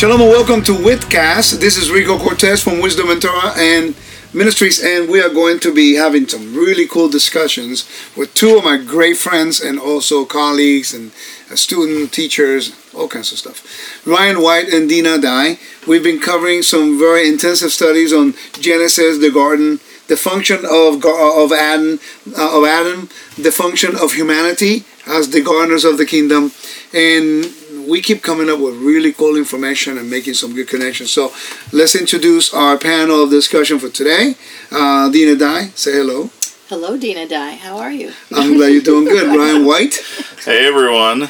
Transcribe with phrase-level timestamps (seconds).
[0.00, 1.60] Shalom and welcome to Witcast.
[1.60, 3.94] This is Rico Cortes from Wisdom and Torah and
[4.32, 7.86] Ministries, and we are going to be having some really cool discussions
[8.16, 11.12] with two of my great friends and also colleagues and
[11.50, 14.06] uh, student teachers, all kinds of stuff.
[14.06, 15.58] Ryan White and Dinah Dye.
[15.86, 21.52] We've been covering some very intensive studies on Genesis, the garden, the function of of
[21.52, 22.00] Adam,
[22.38, 26.52] uh, of Adam, the function of humanity as the gardeners of the kingdom,
[26.94, 27.52] and
[27.88, 31.10] we keep coming up with really cool information and making some good connections.
[31.12, 31.32] So
[31.72, 34.34] let's introduce our panel of discussion for today.
[34.70, 36.30] Uh, Dinah Dye, say hello.
[36.68, 37.56] Hello, Dinah Dye.
[37.56, 38.12] How are you?
[38.32, 39.26] I'm glad you're doing good.
[39.36, 39.96] Ryan White.
[40.44, 41.28] Hey, everyone.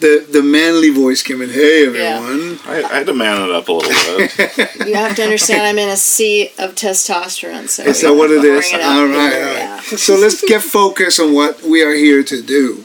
[0.00, 1.48] The, the manly voice came in.
[1.50, 2.58] Hey, everyone.
[2.66, 4.70] I, I had to man it up a little bit.
[4.86, 7.68] You have to understand I'm in a sea of testosterone.
[7.68, 8.68] So Is that what it is?
[8.70, 9.58] Bring it All up right, here, all right.
[9.58, 9.80] yeah.
[9.80, 12.84] So let's get focused on what we are here to do.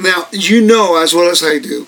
[0.00, 1.86] Now, you know as well as I do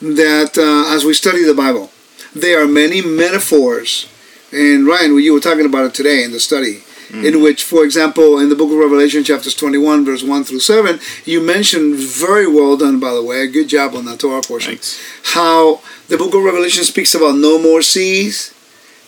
[0.00, 1.90] that uh, as we study the Bible,
[2.34, 4.08] there are many metaphors.
[4.52, 6.82] And Ryan, you were talking about it today in the study,
[7.12, 10.98] in which, for example, in the book of Revelation, chapters 21, verse 1 through 7,
[11.24, 14.72] you mentioned very well done, by the way, a good job on that Torah portion,
[14.72, 15.00] Thanks.
[15.34, 18.52] how the book of Revelation speaks about no more seas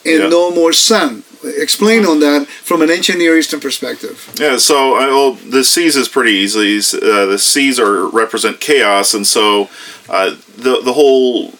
[0.05, 0.29] and Yeah.
[0.29, 1.23] no more sun.
[1.57, 4.33] Explain on that from an ancient Near Eastern perspective.
[4.39, 6.77] Yeah, so I, well, the seas is pretty easy.
[6.97, 9.69] Uh, the seas are represent chaos, and so
[10.09, 11.53] uh, the the whole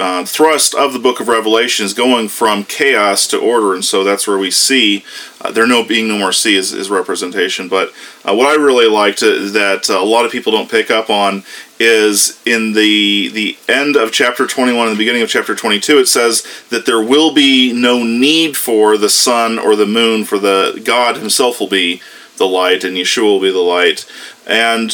[0.00, 4.02] uh, thrust of the Book of Revelation is going from chaos to order, and so
[4.02, 5.04] that's where we see
[5.40, 7.68] uh, there no being no more sea is, is representation.
[7.68, 7.92] But
[8.24, 11.44] uh, what I really liked that uh, a lot of people don't pick up on
[11.80, 16.06] is in the the end of chapter 21 and the beginning of chapter 22 it
[16.06, 20.80] says that there will be no need for the sun or the moon for the
[20.84, 22.02] god himself will be
[22.40, 24.04] the light and yeshua will be the light.
[24.48, 24.92] And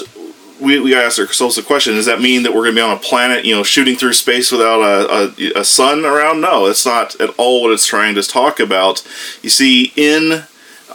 [0.60, 2.96] we, we ask ourselves the question does that mean that we're going to be on
[2.96, 6.42] a planet you know shooting through space without a, a, a sun around?
[6.42, 9.06] No it's not at all what it's trying to talk about.
[9.42, 10.44] You see in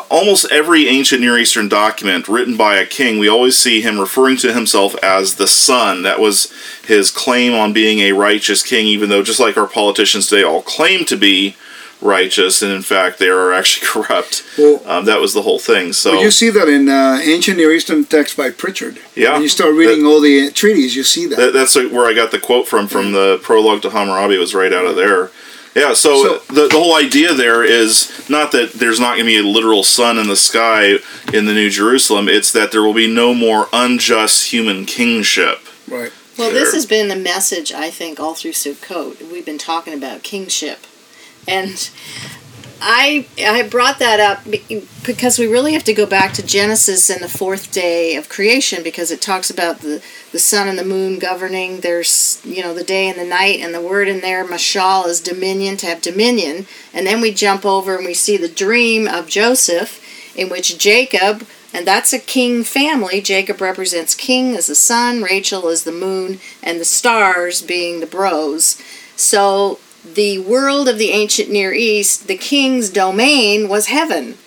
[0.09, 4.37] almost every ancient Near Eastern document written by a king, we always see him referring
[4.37, 6.03] to himself as the son.
[6.03, 6.51] That was
[6.85, 10.61] his claim on being a righteous king, even though, just like our politicians today, all
[10.61, 11.55] claim to be
[12.01, 14.43] righteous, and in fact, they are actually corrupt.
[14.57, 15.93] Well- um, that was the whole thing.
[15.93, 18.97] So, Well, you see that in uh, ancient Near Eastern text by Pritchard.
[19.15, 19.33] Yeah.
[19.33, 21.35] When you start reading all the treaties, you see that.
[21.37, 24.73] that, that's where I got the quote from, from the prologue to Hammurabi, was right
[24.73, 25.29] out of there.
[25.75, 29.31] Yeah, so, So- the, the whole idea there is not that there's not going to
[29.31, 30.97] be a literal sun in the sky
[31.33, 35.59] in the New Jerusalem, it's that there will be no more unjust human kingship.
[35.87, 36.11] right.
[36.37, 39.31] Well, this has been the message I think all through Sukkot.
[39.31, 40.79] We've been talking about kingship,
[41.47, 41.89] and
[42.83, 44.43] I I brought that up
[45.05, 48.81] because we really have to go back to Genesis and the fourth day of creation
[48.81, 51.81] because it talks about the the sun and the moon governing.
[51.81, 55.21] There's you know the day and the night, and the word in there mashal is
[55.21, 56.65] dominion to have dominion.
[56.91, 60.03] And then we jump over and we see the dream of Joseph,
[60.35, 61.45] in which Jacob.
[61.73, 63.21] And that's a king family.
[63.21, 68.05] Jacob represents king as the sun, Rachel is the moon, and the stars being the
[68.07, 68.81] bros.
[69.15, 74.37] So the world of the ancient Near East, the king's domain was heaven.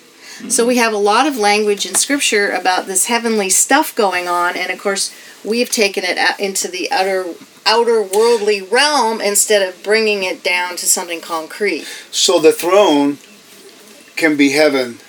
[0.49, 4.57] So we have a lot of language in scripture about this heavenly stuff going on,
[4.57, 5.13] and of course
[5.45, 7.25] we've taken it out into the outer
[7.65, 11.85] outer worldly realm instead of bringing it down to something concrete.
[12.11, 13.17] So the throne
[14.17, 14.99] can be heaven.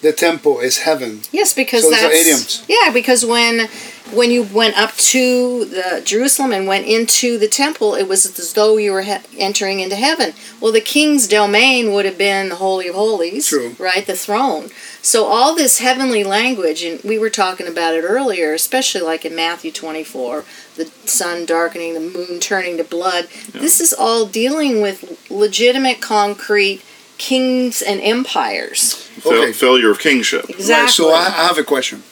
[0.00, 1.20] The temple is heaven.
[1.30, 2.64] Yes, because So that's idioms.
[2.68, 2.90] yeah.
[2.92, 3.68] Because when
[4.12, 8.52] when you went up to the Jerusalem and went into the temple, it was as
[8.54, 10.32] though you were he- entering into heaven.
[10.60, 13.76] Well, the king's domain would have been the holy of holies, True.
[13.78, 14.06] right?
[14.06, 14.70] The throne.
[15.02, 19.34] So all this heavenly language, and we were talking about it earlier, especially like in
[19.36, 20.44] Matthew twenty four,
[20.76, 23.28] the sun darkening, the moon turning to blood.
[23.52, 26.82] This is all dealing with legitimate, concrete
[27.18, 28.94] kings and empires.
[28.94, 29.52] Fail- Okay.
[29.52, 30.48] failure of kingship.
[30.48, 30.84] Exactly.
[30.84, 32.02] Right, so I, I have a question.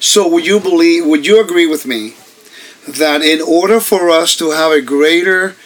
[0.00, 2.14] So would you believe, would you agree with me
[2.88, 5.56] that in order for us to have a greater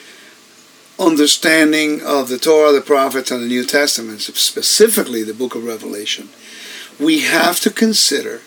[0.99, 6.28] understanding of the Torah, the prophets, and the New Testament, specifically the book of Revelation,
[7.00, 8.43] we have to consider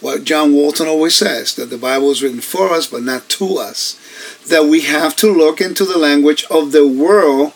[0.00, 3.56] what John Walton always says, that the Bible is written for us but not to
[3.56, 3.98] us.
[4.48, 7.54] That we have to look into the language of the world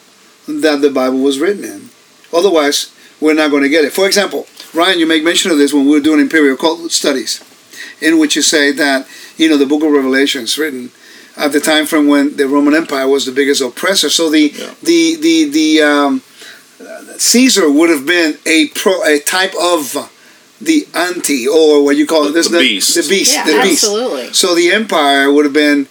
[0.49, 1.91] that the Bible was written in.
[2.33, 3.93] Otherwise, we're not going to get it.
[3.93, 7.41] For example, Ryan, you make mention of this when we were doing imperial cult studies,
[8.01, 9.07] in which you say that
[9.37, 10.91] you know the Book of Revelation is written
[11.37, 14.11] at the time from when the Roman Empire was the biggest oppressor.
[14.11, 14.75] So the Yeah.
[14.83, 16.23] the the the um,
[17.19, 20.11] Caesar would have been a pro a type of
[20.61, 22.95] the anti or what you call it this The beast.
[22.95, 23.85] the beast Yeah, the beast.
[23.85, 24.33] absolutely.
[24.33, 25.89] So the empire would have been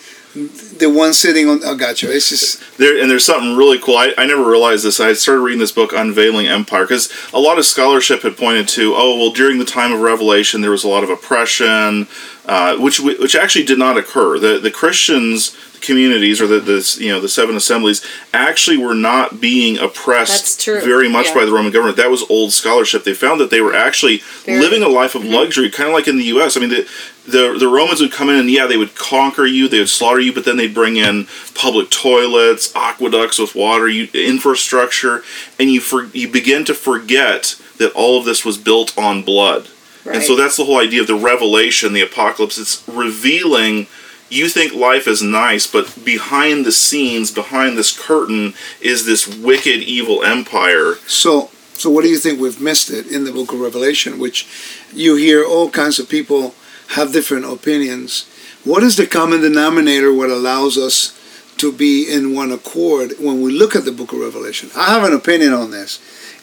[0.48, 1.60] the one sitting on.
[1.64, 2.14] Oh, gotcha.
[2.14, 3.98] It's just there, and there's something really cool.
[3.98, 5.00] I, I never realized this.
[5.00, 8.94] I started reading this book, Unveiling Empire, because a lot of scholarship had pointed to,
[8.96, 12.08] oh, well, during the time of Revelation, there was a lot of oppression,
[12.46, 14.40] uh, which which actually did not occur.
[14.40, 19.40] The the Christians communities or the, the you know the seven assemblies actually were not
[19.40, 21.36] being oppressed very much yeah.
[21.36, 21.98] by the Roman government.
[21.98, 23.04] That was old scholarship.
[23.04, 25.34] They found that they were actually very, living a life of mm-hmm.
[25.34, 26.58] luxury, kind of like in the U.S.
[26.58, 26.88] I mean, the,
[27.32, 30.20] the the Romans would come in and yeah, they would conquer you, they would slaughter
[30.20, 35.24] you, but then they'd bring in public toilets, aqueducts with water, you, infrastructure,
[35.60, 39.68] and you for, you begin to forget that all of this was built on blood.
[40.06, 40.16] Right.
[40.16, 42.58] And so that's the whole idea of the revelation, the apocalypse.
[42.58, 43.88] It's revealing
[44.30, 49.82] you think life is nice, but behind the scenes, behind this curtain, is this wicked,
[49.82, 50.96] evil empire.
[51.08, 54.48] So, so what do you think we've missed it in the Book of Revelation, which
[54.94, 56.54] you hear all kinds of people
[56.90, 58.28] have different opinions.
[58.64, 60.14] What is the common denominator?
[60.14, 61.16] What allows us
[61.58, 64.70] to be in one accord when we look at the Book of Revelation?
[64.76, 66.00] I have an opinion on this,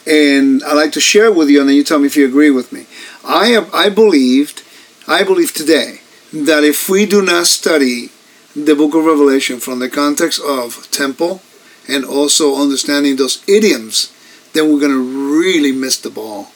[0.06, 2.50] and I'd like to share with you, and then you tell me if you agree
[2.50, 2.86] with me.
[3.24, 4.62] I have, I believed,
[5.08, 6.00] I believe today
[6.32, 8.10] that if we do not study
[8.54, 11.42] the book of Revelation from the context of temple
[11.88, 14.12] and also understanding those idioms,
[14.52, 16.52] then we're going to really miss the ball.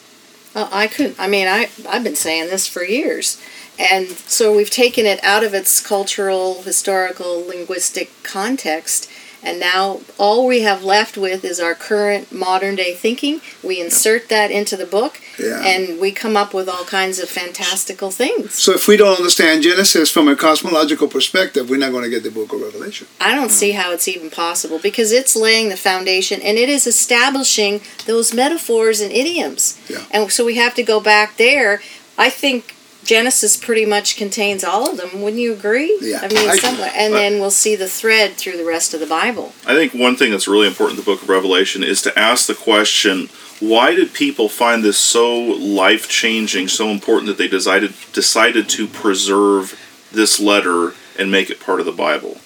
[0.53, 1.15] Well, I could.
[1.17, 3.41] I mean, I I've been saying this for years,
[3.81, 9.09] and so we've taken it out of its cultural, historical, linguistic context,
[9.43, 13.41] and now all we have left with is our current modern day thinking.
[13.63, 15.61] We insert that into the book yeah.
[15.65, 18.53] and we come up with all kinds of fantastical things.
[18.53, 22.23] So if we don't understand Genesis from a cosmological perspective, we're not going to get
[22.23, 23.07] the book of Revelation.
[23.19, 26.85] I don't see how it's even possible because it's laying the foundation and it is
[26.85, 29.79] establishing those metaphors and idioms.
[29.89, 30.05] Yeah.
[30.11, 31.81] And so we have to go back there.
[32.17, 35.21] I think Genesis pretty much contains all of them.
[35.21, 35.97] Wouldn't you agree?
[36.01, 36.19] Yeah.
[36.21, 38.99] I mean, I, somewhere, and I, then we'll see the thread through the rest of
[38.99, 39.53] the Bible.
[39.65, 42.47] I think one thing that's really important in the Book of Revelation is to ask
[42.47, 47.93] the question: Why did people find this so life changing, so important that they decided
[48.13, 49.79] decided to preserve
[50.11, 52.37] this letter and make it part of the Bible?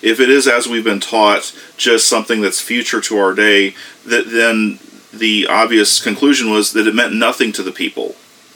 [0.00, 3.74] If it is, as we've been taught, just something that's future to our day,
[4.04, 4.78] that then
[5.12, 8.14] the obvious conclusion was that it meant nothing to the people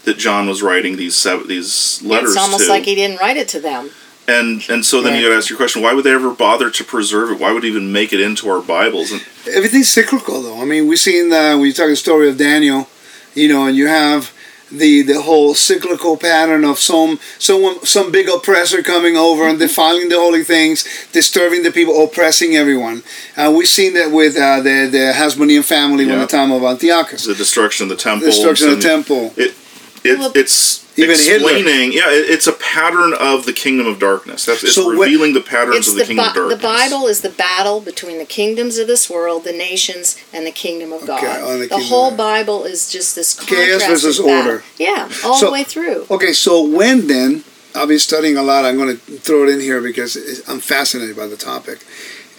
[0.08, 2.30] that John was writing these these letters.
[2.30, 2.70] It's almost to.
[2.70, 3.90] like he didn't write it to them.
[4.26, 5.20] And and so then yeah.
[5.20, 7.38] you got to ask your question: Why would they ever bother to preserve it?
[7.38, 9.10] Why would it even make it into our Bibles?
[9.12, 10.60] And everything's cyclical, though.
[10.60, 12.88] I mean, we've seen uh, when you talk the story of Daniel,
[13.34, 14.32] you know, and you have
[14.70, 20.08] the the whole cyclical pattern of some someone some big oppressor coming over and defiling
[20.08, 23.02] the holy things, disturbing the people, oppressing everyone.
[23.36, 26.10] Uh, we've seen that with uh, the the Hasmonean family yeah.
[26.10, 29.32] when the time of Antiochus, the destruction of the temple, the destruction of the temple.
[29.36, 29.54] It,
[30.04, 31.92] it, well, it's even explaining.
[31.92, 32.10] Hitler.
[32.10, 34.46] Yeah, it, it's a pattern of the kingdom of darkness.
[34.46, 36.58] That's it's so revealing what, the patterns of the, the kingdom of darkness.
[36.58, 40.50] The Bible is the battle between the kingdoms of this world, the nations, and the
[40.50, 41.22] kingdom of God.
[41.22, 43.68] Okay, the, the whole Bible is just this contrast.
[43.68, 44.62] Chaos versus order.
[44.78, 46.06] Yeah, all so, the way through.
[46.10, 47.44] Okay, so when then?
[47.74, 48.64] I'll be studying a lot.
[48.64, 50.16] I'm going to throw it in here because
[50.48, 51.84] I'm fascinated by the topic.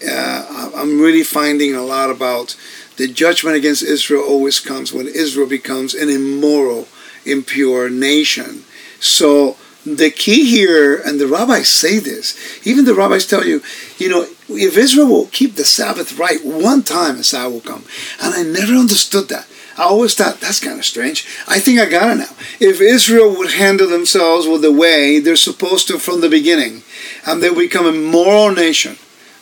[0.06, 2.58] Uh, I'm really finding a lot about
[2.98, 6.88] the judgment against Israel always comes when Israel becomes an immoral
[7.26, 8.64] impure nation.
[9.00, 13.62] So the key here, and the rabbis say this, even the rabbis tell you,
[13.98, 17.86] you know, if Israel will keep the Sabbath right one time, Messiah will come.
[18.22, 19.48] And I never understood that.
[19.78, 21.26] I always thought that's kind of strange.
[21.48, 22.36] I think I got it now.
[22.60, 26.84] If Israel would handle themselves with the way they're supposed to from the beginning,
[27.26, 28.98] and they become a moral nation,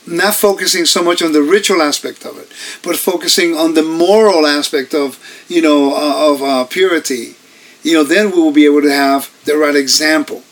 [0.06, 2.48] not focusing so much on the ritual aspect of it,
[2.84, 7.37] but focusing on the moral aspect of, you know, uh, of uh, purity
[7.88, 10.44] you know, then we will be able to have the right example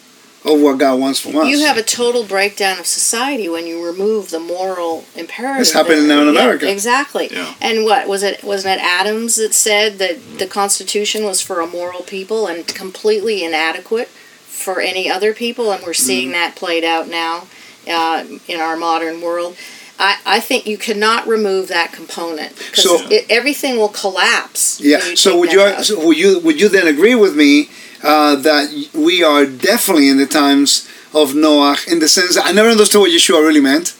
[0.45, 1.47] of what God wants from us.
[1.47, 5.61] You have a total breakdown of society when you remove the moral imperative.
[5.61, 6.65] It's happening now in America.
[6.65, 7.27] Yeah, exactly.
[7.29, 7.53] Yeah.
[7.59, 8.41] And what was it?
[8.41, 13.43] Wasn't it Adams that said that the Constitution was for a moral people and completely
[13.43, 15.73] inadequate for any other people?
[15.73, 16.33] And we're seeing mm.
[16.33, 17.47] that played out now
[17.89, 19.57] uh, in our modern world.
[19.97, 24.81] I, I think you cannot remove that component because so, it, everything will collapse.
[24.81, 24.99] Yeah.
[25.15, 27.69] So would you so would you would you then agree with me
[28.03, 32.51] uh, that we are definitely in the times of Noah in the sense that I
[32.51, 33.95] never understood what Yeshua really meant.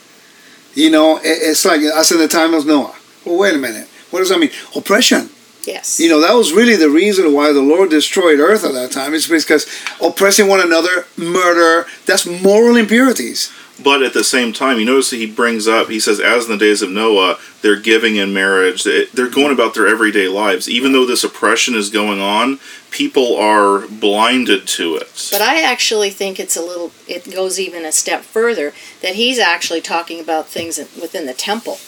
[0.74, 2.94] You know, it, it's like us in the time of Noah.
[3.24, 3.88] Well, wait a minute.
[4.10, 4.50] What does that mean?
[4.74, 5.30] Oppression.
[5.66, 5.98] Yes.
[5.98, 9.14] You know, that was really the reason why the Lord destroyed earth at that time.
[9.14, 9.66] It's because
[10.00, 13.52] oppressing one another, murder, that's moral impurities.
[13.82, 16.50] But at the same time, you notice that he brings up, he says, as in
[16.52, 18.84] the days of Noah, they're giving in marriage.
[18.84, 20.68] They- They're going about their everyday lives.
[20.68, 22.58] Even though this oppression is going on,
[22.90, 25.28] people are blinded to it.
[25.30, 26.90] But I actually think it's a little.
[27.06, 31.78] It goes even a step further that he's actually talking about things within the temple,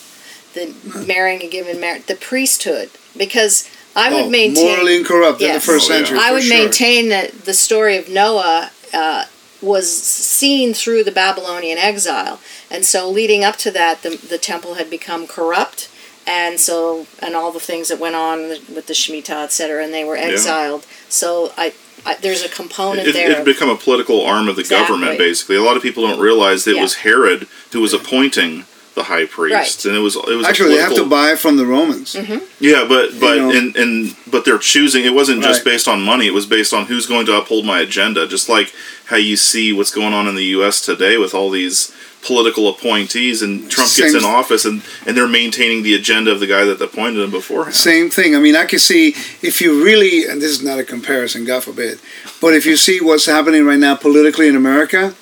[0.54, 0.74] the
[1.06, 5.54] marrying and giving marriage, the priesthood, because I would Oh, maintain morally incorrupt in the
[5.54, 5.64] Yes.
[5.64, 5.98] first Oh, yeah.
[6.00, 6.18] century.
[6.20, 6.54] I would sure.
[6.58, 9.24] maintain that the story of Noah uh,
[9.60, 14.74] was seen through the Babylonian exile, and so leading up to that, the, the temple
[14.74, 15.90] had become corrupt,
[16.26, 20.04] and so and all the things that went on with the Shemitah, etc., and they
[20.04, 20.86] were exiled.
[21.08, 21.72] So I,
[22.06, 23.34] I there's a component It there.
[23.34, 24.94] had become a political arm of the Exactly.
[24.96, 25.56] government, basically.
[25.56, 28.64] A lot of people don't realize that it was Herod who was appointing
[28.98, 29.84] the high priest, Right.
[29.86, 32.14] and it was it was a Actually, they have to buy it from the Romans.
[32.14, 32.38] Mm-hmm.
[32.60, 33.50] Yeah, but but know.
[33.56, 35.04] and and but they're choosing.
[35.04, 35.72] It wasn't just Right.
[35.72, 36.26] based on money.
[36.26, 38.26] It was based on who's going to uphold my agenda.
[38.26, 38.68] Just like
[39.06, 40.80] how you see what's going on in the U.S.
[40.90, 45.82] today with all these political appointees, and Trump gets in office, and and they're maintaining
[45.84, 47.74] the agenda of the guy that appointed him beforehand.
[47.76, 48.34] Same thing.
[48.34, 51.62] I mean, I can see if you really, and this is not a comparison, God
[51.62, 52.00] forbid,
[52.40, 55.14] but if you see what's happening right now politically in America,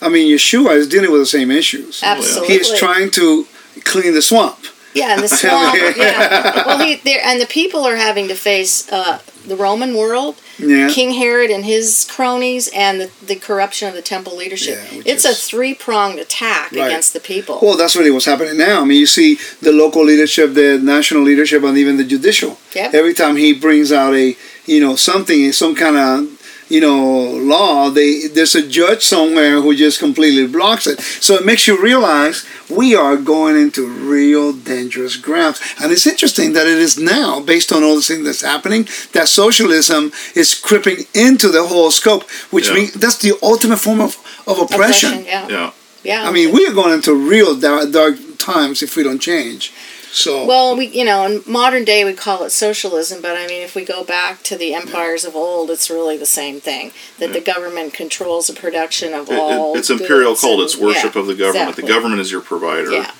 [0.00, 2.02] I mean, Yeshua is dealing with the same issues.
[2.02, 2.54] Absolutely.
[2.54, 3.46] He is trying to
[3.84, 4.58] clean the swamp.
[4.94, 5.76] Yeah, and the swamp.
[5.96, 6.66] yeah.
[6.66, 10.88] Well, he there and the people are having to face uh, the Roman world, Yeah.
[10.88, 14.78] King Herod and his cronies, and the, the corruption of the temple leadership.
[14.92, 16.86] Yeah, it's a three pronged attack Right.
[16.86, 17.58] against the people.
[17.62, 18.82] Well, that's really what's happening now.
[18.82, 22.58] I mean, you see the local leadership, the national leadership, and even the judicial.
[22.74, 22.90] Yeah.
[22.92, 24.36] Every time he brings out a,
[24.66, 26.37] you know, something, some kind of,
[26.68, 31.00] you know, law, they there's a judge somewhere who just completely blocks it.
[31.00, 35.60] So it makes you realize we are going into real dangerous grounds.
[35.80, 39.28] And it's interesting that it is now, based on all the things that's happening, that
[39.28, 42.74] socialism is creeping into the whole scope, which Yeah.
[42.74, 45.24] means that's the ultimate form of, of oppression.
[45.24, 45.48] yeah.
[45.48, 45.70] Yeah.
[46.04, 46.28] Yeah.
[46.28, 49.72] I mean, we are going into real dark, dark times if we don't change.
[50.10, 53.62] So, Well, we you know in modern day we call it socialism, but I mean
[53.62, 56.92] if we go back to the empires of old, it's really the same thing.
[57.18, 59.76] That the government controls the production of It- it- all.
[59.76, 60.54] it's imperial cult.
[60.54, 61.70] and- It's worship yeah, of the government.
[61.70, 61.82] exactly.
[61.82, 62.92] The government is your provider.
[62.92, 63.10] Yeah.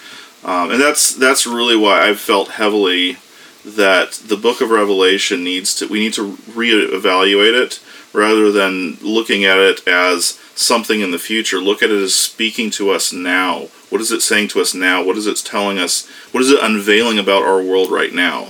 [0.45, 3.17] Um, and that's that's really why I've felt heavily
[3.65, 7.81] that the Book of Revelation needs to we need to reevaluate it
[8.13, 11.61] rather than looking at it as something in the future.
[11.61, 13.69] Look at it as speaking to us now.
[13.91, 15.03] What is it saying to us now?
[15.03, 16.07] What is it telling us?
[16.33, 18.49] What is it unveiling about our world right now?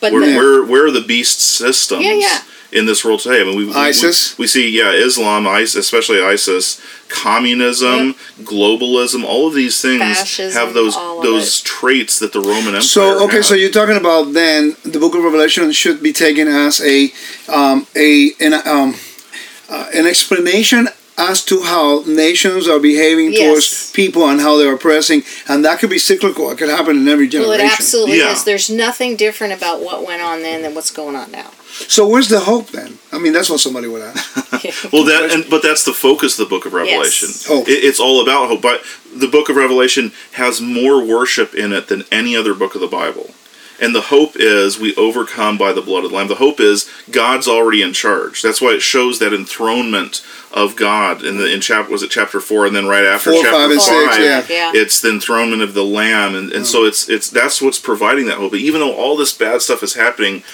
[0.00, 2.42] But Where, the- where, where are the beast systems Yeah, yeah.
[2.72, 3.40] in this world today?
[3.40, 4.36] I mean, we, we- ISIS?
[4.36, 9.24] We, we see, yeah, Islam, ISIS, especially ISIS, communism, globalism.
[9.24, 12.82] All of these things Fascism, have those all of those traits that the Roman Empire.
[12.82, 13.44] so okay, had.
[13.44, 17.10] so you're talking about then the Book of Revelation should be taken as a
[17.48, 18.94] um, a an, um,
[19.70, 23.42] uh, an explanation as to how nations are behaving Yes.
[23.42, 26.50] towards people and how they're oppressing, and that could be cyclical.
[26.50, 27.50] It could happen in every generation.
[27.58, 28.32] well, it absolutely Yeah.
[28.32, 28.44] is.
[28.44, 31.50] There's nothing different about what went on then than what's going on now.
[31.88, 32.98] So where's the hope then?
[33.12, 34.92] I mean, that's what somebody would ask.
[34.92, 37.28] well, that and but that's the focus of the Book of Revelation.
[37.30, 37.46] Yes.
[37.46, 37.68] Hope.
[37.68, 38.62] It, it's all about hope.
[38.62, 38.82] But
[39.14, 42.86] the Book of Revelation has more worship in it than any other book of the
[42.86, 43.34] Bible.
[43.80, 46.28] And the hope is we overcome by the blood of the Lamb.
[46.28, 48.40] The hope is God's already in charge.
[48.40, 52.38] That's why it shows that enthronement of God in the in chapter was it chapter
[52.40, 54.44] four, and then right after Four, chapter five, and six, yeah.
[54.48, 54.72] Yeah.
[54.74, 56.66] it's the enthronement of the Lamb, and, and Mm.
[56.66, 58.52] so it's it's that's what's providing that hope.
[58.52, 60.44] But even though all this bad stuff is happening,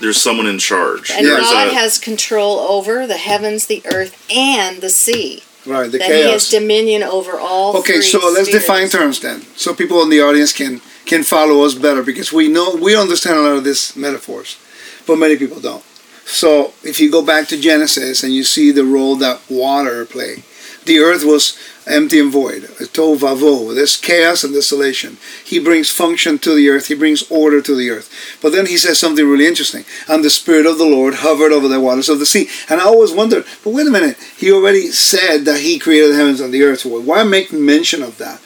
[0.00, 1.10] there's someone in charge.
[1.10, 5.42] And There's God a- has control over the heavens, the earth, and the sea.
[5.66, 7.76] Right, the that He has dominion over all.
[7.80, 8.62] Okay, three so let's spheres.
[8.62, 12.48] define terms then, so people in the audience can can follow us better because we
[12.48, 14.58] know we understand a lot of these metaphors,
[15.06, 15.84] but many people don't.
[16.24, 20.44] So if you go back to Genesis and you see the role that water played,
[20.84, 23.74] the earth was empty and void, vavohu.
[23.74, 25.18] There's chaos and desolation.
[25.44, 26.86] He brings function to the earth.
[26.86, 28.38] He brings order to the earth.
[28.40, 29.84] But then he says something really interesting.
[30.08, 32.48] And the spirit of the Lord hovered over the waters of the sea.
[32.68, 34.16] And I always wondered, but wait a minute.
[34.36, 36.84] He already said that he created the heavens and the earth.
[36.84, 38.40] Why make mention of that?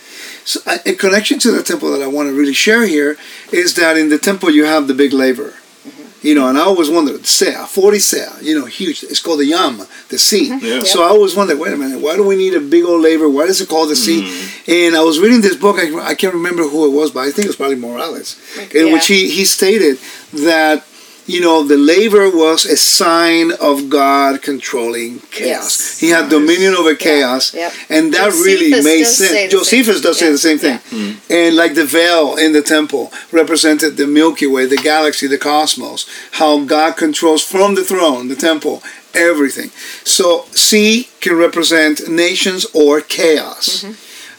[0.44, 3.16] So, uh, a connection to the temple that I want to really share here
[3.52, 5.50] is that in the temple you have the big laver.
[5.50, 6.26] Mm-hmm.
[6.26, 9.02] You know, and I always wondered, Seah, 40 Seah, you know, huge.
[9.04, 10.50] It's called the Yam, the sea.
[10.50, 10.64] Mm-hmm.
[10.66, 10.82] Yeah.
[10.82, 13.28] So I always wondered, wait a minute, why do we need a big old laver?
[13.28, 14.22] Why is it called the sea?
[14.22, 14.86] Mm.
[14.86, 17.30] And I was reading this book, I, I can't remember who it was, but I
[17.30, 18.36] think it was probably Morales,
[18.74, 18.92] in Yeah.
[18.92, 19.98] which he, he stated
[20.32, 20.84] that,
[21.26, 25.46] you know, the laver was a sign of God controlling chaos.
[25.46, 26.00] Yes.
[26.00, 27.54] He had dominion over chaos.
[27.54, 27.72] Yep.
[27.88, 29.52] And that really Josephus made sense.
[29.52, 30.80] Josephus same- does say the same thing.
[30.92, 31.36] yeah.
[31.36, 36.06] And like the veil in the temple represented the Milky Way, the galaxy, the cosmos,
[36.32, 38.82] how God controls from the throne, the temple,
[39.14, 39.70] everything.
[40.04, 43.84] So sea can represent nations or chaos.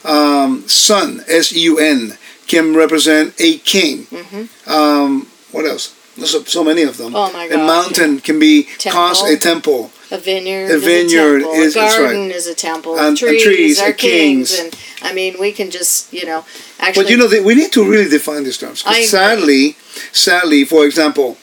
[0.04, 2.16] Um, sun, S U N,
[2.46, 4.04] can represent a king.
[4.04, 4.70] Mm-hmm.
[4.70, 5.95] Um, what else?
[6.16, 7.14] There's so, so many of them.
[7.14, 7.60] Oh my god!
[7.60, 9.26] A mountain can be Temple.
[9.26, 9.90] a temple.
[10.10, 11.60] A vineyard, A is vineyard a temple.
[11.62, 12.04] is- a that's right.
[12.04, 12.96] garden is a temple.
[12.98, 14.56] And- and trees, trees are are kings.
[14.56, 14.60] kings.
[14.60, 16.44] and I mean, we can just you know
[16.80, 17.04] actually.
[17.04, 18.82] But you know, we need to really define these terms.
[19.06, 19.76] Sadly,
[20.12, 21.36] sadly, for example,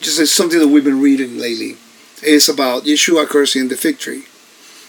[0.00, 1.76] just uh, something that we've been reading lately
[2.22, 4.24] is about Yeshua cursing the fig tree.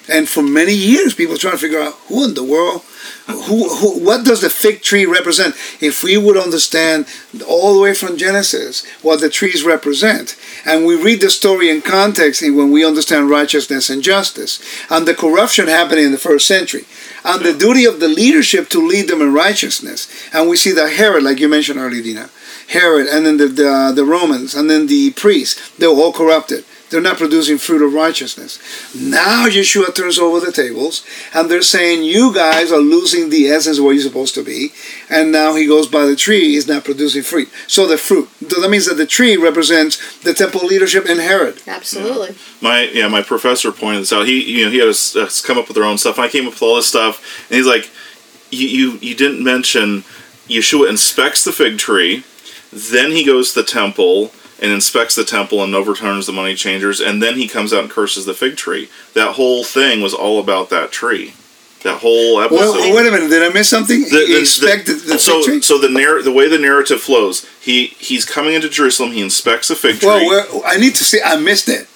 [0.09, 2.81] And for many years, people trying to figure out who in the world,
[3.27, 5.55] who, who, what does the fig tree represent?
[5.79, 7.07] If we would understand
[7.47, 11.81] all the way from Genesis what the trees represent, and we read the story in
[11.81, 16.85] context when we understand righteousness and justice, and the corruption happening in the first century,
[17.23, 20.93] and the duty of the leadership to lead them in righteousness, and we see that
[20.93, 22.29] Herod, like you mentioned earlier, Dinah,
[22.69, 26.65] Herod, and then the, the, uh, the Romans, and then the priests, they're all corrupted.
[26.93, 28.59] They're not producing fruit of righteousness.
[28.93, 33.79] Now Yeshua turns over the tables, and they're saying, You guys are losing the essence
[33.79, 34.73] of what you're supposed to be.
[35.09, 37.49] And now he goes by the tree, he's not producing fruit.
[37.65, 38.29] So the fruit.
[38.47, 41.63] So that means that the tree represents the temple leadership and Herod.
[41.67, 42.35] absolutely.
[42.61, 45.57] my yeah my professor pointed this out he you know he had us, us come
[45.57, 47.89] up with their own stuff i came up with all this stuff and he's like
[48.51, 50.03] you you, you didn't mention
[50.47, 52.23] yeshua inspects the fig tree
[52.71, 54.31] then he goes to the temple
[54.63, 57.91] and inspects the temple and overturns the money changers and then he comes out and
[57.91, 61.33] curses the fig tree that whole thing was all about that tree
[61.83, 64.03] that whole episode Well, wait a minute, did I miss something?
[64.03, 65.61] the, the, inspected the, so fig tree?
[65.61, 69.67] so the narr- the way the narrative flows he he's coming into jerusalem he inspects
[69.67, 71.87] the fig tree Well, I need to see, I missed it.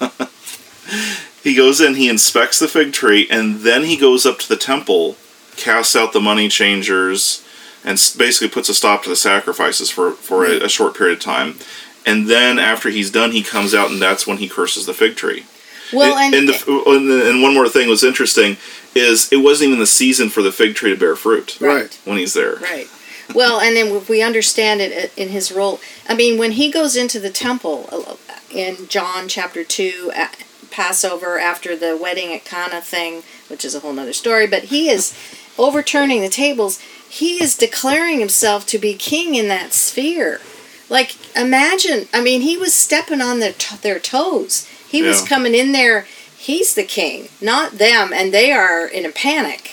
[1.42, 4.56] He goes in, he inspects the fig tree, and then he goes up to the
[4.56, 5.16] temple,
[5.56, 7.45] casts out the money changers,
[7.86, 11.24] and basically puts a stop to the sacrifices for, for a, a short period of
[11.24, 11.54] time.
[12.04, 15.16] And then after he's done, he comes out, and that's when he curses the fig
[15.16, 15.46] tree.
[15.92, 18.56] Well, and, and, the, and, the- and one more thing was interesting
[18.94, 21.98] is it wasn't even the season for the fig tree to bear fruit Right.
[22.04, 22.56] when he's there.
[22.56, 22.88] Right.
[23.34, 27.18] Well, and then we understand it in his role, I mean, when he goes into
[27.20, 28.14] the temple uh,
[28.52, 30.28] in John chapter 2, uh,
[30.70, 34.88] Passover, after the wedding at Cana thing, which is a whole nother story, but he
[34.88, 35.12] is
[35.58, 36.80] overturning the tables.
[37.08, 40.40] He is declaring himself to be king in that sphere.
[40.88, 44.66] Like, imagine, I mean, he was stepping on their, t- their toes.
[44.88, 46.06] He was coming in there,
[46.38, 49.72] he's the king, not them, and they are in a panic.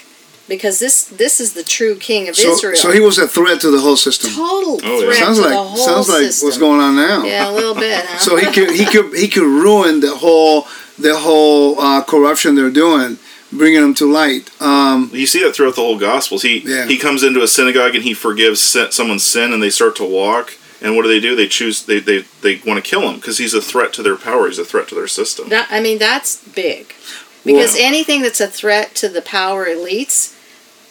[0.49, 3.61] Because this this is the true king of So, Israel so he was a threat
[3.61, 4.29] to the whole system.
[4.31, 5.05] total Oh, yeah.
[5.05, 6.45] threat Sounds to like the whole sounds like system.
[6.47, 7.23] what's going on now.
[7.23, 8.03] Yeah, a little bit.
[8.09, 8.17] Huh?
[8.19, 10.67] So he could he could he could ruin the whole
[10.99, 13.19] the whole uh, corruption they're doing,
[13.57, 14.49] bringing them to light.
[14.61, 16.41] Um, You see that throughout the whole Gospels.
[16.41, 16.85] He Yeah.
[16.87, 18.61] he comes into a synagogue and he forgives
[18.91, 20.53] someone's sin, and they start to walk.
[20.81, 21.35] And what do they do?
[21.35, 21.83] They choose.
[21.83, 24.47] They they, they want to kill him because he's a threat to their power.
[24.47, 25.49] He's a threat to their system.
[25.49, 26.93] that, I mean, that's big.
[27.45, 30.31] Because Well- anything that's a threat to the power elites,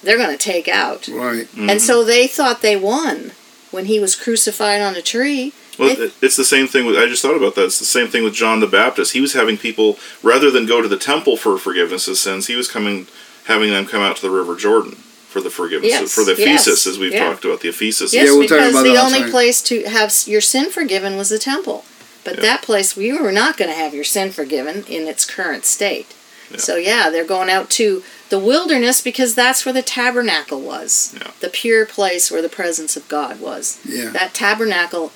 [0.02, 1.08] they're going to take out.
[1.08, 1.46] right.
[1.56, 3.32] And so they thought they won
[3.70, 5.52] when he was crucified on a tree.
[5.86, 6.96] Well, They- it- it's the same thing with.
[6.96, 7.64] I just thought about that.
[7.64, 9.12] It's the same thing with John the Baptist.
[9.12, 12.46] He was having people rather than go to the temple for forgiveness of sins.
[12.46, 13.06] He was coming,
[13.44, 14.96] having them come out to the River Jordan
[15.28, 17.26] for the forgiveness Yes, for the yes, Ephesus, as we've yeah.
[17.28, 18.12] talked about the Ephesus.
[18.12, 19.30] Yes, Yeah, we'll because about the only outside.
[19.30, 21.84] place to have your sin forgiven was the temple.
[22.24, 22.42] But Yeah.
[22.42, 26.06] that place, we were not going to have your sin forgiven in its current state.
[26.50, 26.58] Yeah.
[26.58, 31.12] So, yeah, they're going out to the wilderness because that's where the tabernacle was.
[31.14, 31.28] Yeah.
[31.40, 33.78] The pure place where the presence of God was.
[33.88, 34.10] Yeah.
[34.10, 35.12] That tabernacle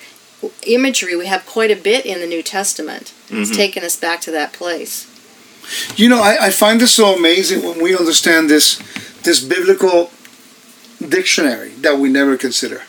[0.65, 3.11] imagery, we have quite a bit in the New Testament.
[3.29, 3.55] It's Mhm.
[3.55, 5.05] taken us back to that place.
[5.95, 8.77] You know, I, I find this so amazing when we understand this
[9.23, 10.09] this biblical
[11.09, 12.83] dictionary that we never consider.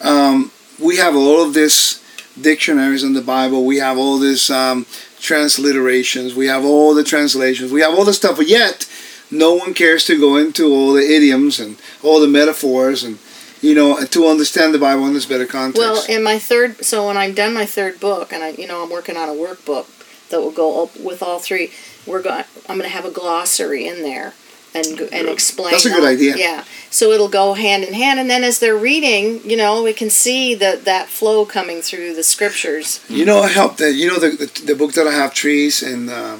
[0.00, 2.00] Um, we have all of these
[2.40, 3.64] dictionaries in the Bible.
[3.64, 4.86] We have all these um,
[5.20, 6.34] transliterations.
[6.34, 7.70] We have all the translations.
[7.70, 8.86] We have all the stuff, but yet
[9.30, 13.18] no one cares to go into all the idioms and all the metaphors and
[13.60, 15.78] you know to understand the Bible in this better context.
[15.78, 18.82] Well, in my third, so when I'm done my third book, and I, you know,
[18.82, 19.86] I'm working on a workbook
[20.30, 21.72] that will go up with all three.
[22.06, 22.44] We're going.
[22.68, 24.34] I'm going to have a glossary in there,
[24.74, 25.72] and and explain.
[25.72, 26.36] That's a good all- idea.
[26.36, 26.64] Yeah.
[26.90, 30.10] So it'll go hand in hand, and then as they're reading, you know, we can
[30.10, 33.04] see that that flow coming through the scriptures.
[33.08, 33.92] You know, I helped that.
[33.92, 36.38] You know, the, the the book that I have, trees, and uh,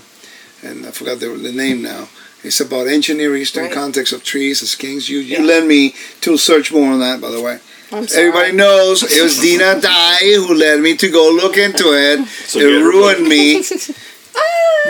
[0.62, 2.08] and I forgot the, the name now.
[2.48, 3.72] It's about ancient Near Eastern Right.
[3.82, 5.08] context of trees as kings.
[5.10, 5.42] You you Yeah.
[5.52, 7.58] led me to search more on that, by the way.
[7.92, 8.28] I'm sorry.
[8.28, 12.18] Everybody knows it was Dinah Dye who led me to go look into it.
[12.46, 13.44] So it get her ruined me.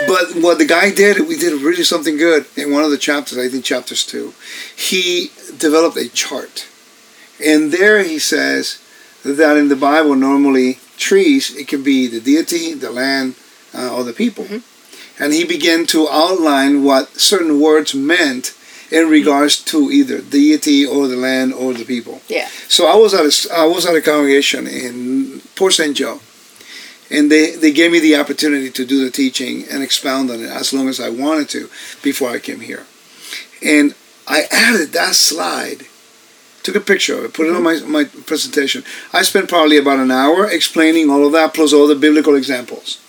[0.07, 3.37] But what the guy did, we did really something good in one of the chapters.
[3.39, 4.33] I think chapters two.
[4.77, 5.33] He
[5.67, 6.67] developed a chart,
[7.45, 8.79] and there he says
[9.25, 13.35] that in the Bible, normally trees it can be the deity, the land,
[13.75, 14.63] uh, or the people, Mhm.
[15.19, 18.55] And he began to outline what certain words meant
[18.91, 22.23] in regards to either deity or the land or the people.
[22.29, 22.49] Yeah.
[22.69, 25.97] So I was at a, I was at a congregation in Port St.
[25.97, 26.21] Joe,
[27.11, 30.49] and they, they gave me the opportunity to do the teaching and expound on it
[30.49, 31.69] as long as I wanted to
[32.03, 32.87] before I came here.
[33.63, 33.95] And
[34.27, 35.87] I added that slide,
[36.63, 37.91] took a picture of it, put it on my, mm-hmm.
[37.91, 38.85] my presentation.
[39.13, 43.01] I spent probably about an hour explaining all of that plus all the biblical examples.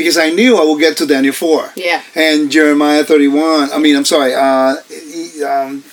[0.00, 2.00] Because I knew I would get to Daniel 4 Yeah.
[2.14, 3.70] and Jeremiah 31.
[3.70, 4.76] I mean, I'm sorry, uh,
[5.46, 5.84] um,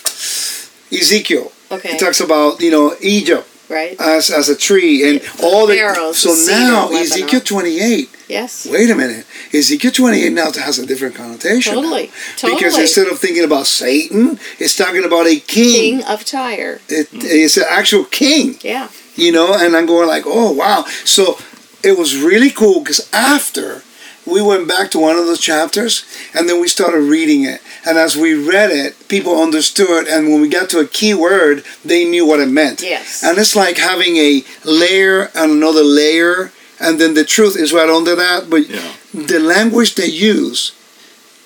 [0.92, 1.52] Ezekiel.
[1.72, 1.90] Okay.
[1.96, 4.00] It talks about, you know, Egypt Right.
[4.00, 5.76] as, as a tree and all the
[6.14, 6.90] so now.
[6.94, 8.66] Ezekiel 28 Yes.
[8.72, 11.82] wait a minute Ezekiel 28 now has a different connotation now.
[11.82, 12.12] Totally.
[12.38, 12.56] Totally.
[12.56, 16.80] because instead of thinking about Satan it's talking about a king, King of Tyre.
[16.88, 18.88] It, it's an actual king Yeah.
[19.16, 21.38] you know and I'm going like oh wow so
[21.84, 23.84] it was really cool because after
[24.28, 27.62] we went back to one of those chapters and then we started reading it.
[27.86, 31.64] And as we read it people understood and when we got to a key word
[31.86, 32.82] they knew what it meant.
[32.82, 33.24] Yes.
[33.24, 37.90] and it's like having a layer and another layer and then the truth is right
[37.90, 38.50] under that.
[38.50, 38.94] But Yeah.
[39.14, 40.72] the language they use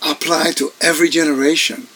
[0.01, 1.87] apply to every generation.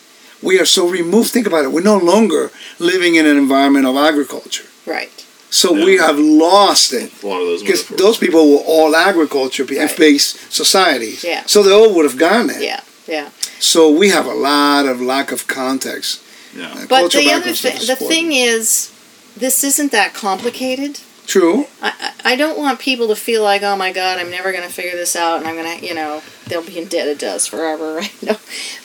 [0.42, 1.32] We are so removed.
[1.32, 1.72] Think about it.
[1.72, 4.66] We're no longer living in an environment of agriculture.
[4.86, 5.15] Right.
[5.62, 9.64] So we have lost it A lot of those because those people were all agriculture
[9.66, 9.98] Right.
[9.98, 11.24] based societies.
[11.24, 11.44] Yeah.
[11.46, 12.62] So they all would have gone there.
[12.62, 12.82] Yeah.
[13.08, 13.30] Yeah.
[13.60, 16.22] So we have a lot of lack of context.
[16.56, 16.72] Yeah.
[16.72, 18.92] Uh, But the other background thing, is the thing is,
[19.38, 21.00] this isn't that complicated.
[21.28, 21.58] True.
[21.82, 24.68] I, I I don't want people to feel like, oh my God, I'm never going
[24.68, 27.48] to figure this out, and I'm going to, you know, they'll be indebted to us
[27.48, 28.16] forever, right?
[28.24, 28.36] No,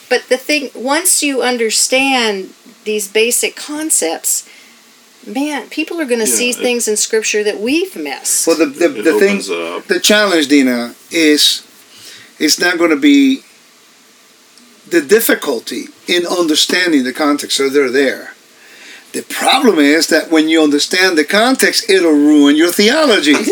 [0.09, 2.35] but the thing, once you understand
[2.85, 4.49] these basic concepts,
[5.27, 8.47] man, people are going to Yeah, see it- things in Scripture that we've missed.
[8.47, 9.87] Well, the the, the thing, up.
[9.87, 11.63] the challenge, Dinah, is
[12.39, 13.43] it's not going to be
[14.89, 17.57] the difficulty in understanding the context.
[17.57, 18.35] So they're there.
[19.13, 23.33] The problem is that when you understand the context, it'll ruin your theology.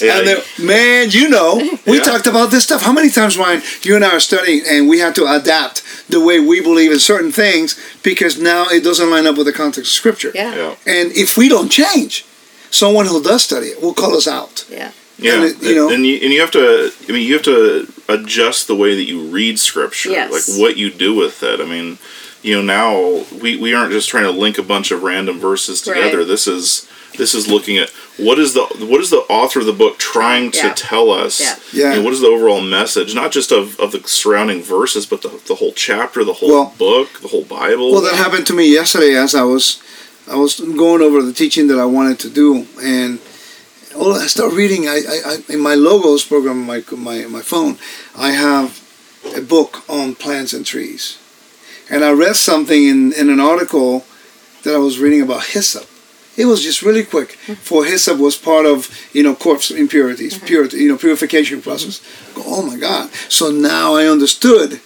[0.00, 2.04] Yeah, And then, man, you know, we Yeah.
[2.04, 2.82] talked about this stuff.
[2.82, 6.20] How many times, Ryan, you and I are studying and we have to adapt the
[6.20, 9.90] way we believe in certain things because now it doesn't line up with the context
[9.90, 10.30] of Scripture.
[10.34, 10.54] yeah.
[10.54, 10.74] yeah.
[10.86, 12.24] And if we don't change,
[12.70, 14.64] someone who does study it will call us out.
[14.70, 14.92] Yeah.
[15.18, 16.92] Yeah, And it- you know- and you and you have to.
[17.08, 20.30] I mean, you have to adjust the way that you read scripture, Yes.
[20.30, 21.58] like what you do with it.
[21.60, 21.98] I mean,
[22.42, 25.80] you know, now we, we aren't just trying to link a bunch of random verses
[25.82, 26.18] together.
[26.18, 26.26] Right.
[26.26, 29.72] This is this is looking at what is the what is the author of the
[29.72, 31.56] book trying to tell us, Yeah.
[31.72, 31.94] Yeah.
[31.94, 35.40] and what is the overall message, not just of, of the surrounding verses, but the,
[35.48, 37.90] the whole chapter, the whole Well- book, the whole Bible.
[37.92, 39.82] Well, that happened to me yesterday as I was
[40.30, 43.18] I was going over the teaching that I wanted to do, and
[43.96, 44.86] oh, I start reading.
[44.86, 47.78] I, I, I in my logos program, my my my phone,
[48.14, 48.78] I have
[49.34, 51.18] a book on plants and trees,
[51.90, 54.04] and I read something in in an article
[54.64, 55.86] that I was reading about hyssop.
[56.36, 57.30] It was just really quick.
[57.30, 57.54] Mm-hmm.
[57.54, 60.46] For hyssop was part of you know corpse impurities, mm-hmm.
[60.46, 62.00] purity, you know purification process.
[62.34, 63.10] Go, Oh my God!
[63.28, 64.80] So now I understood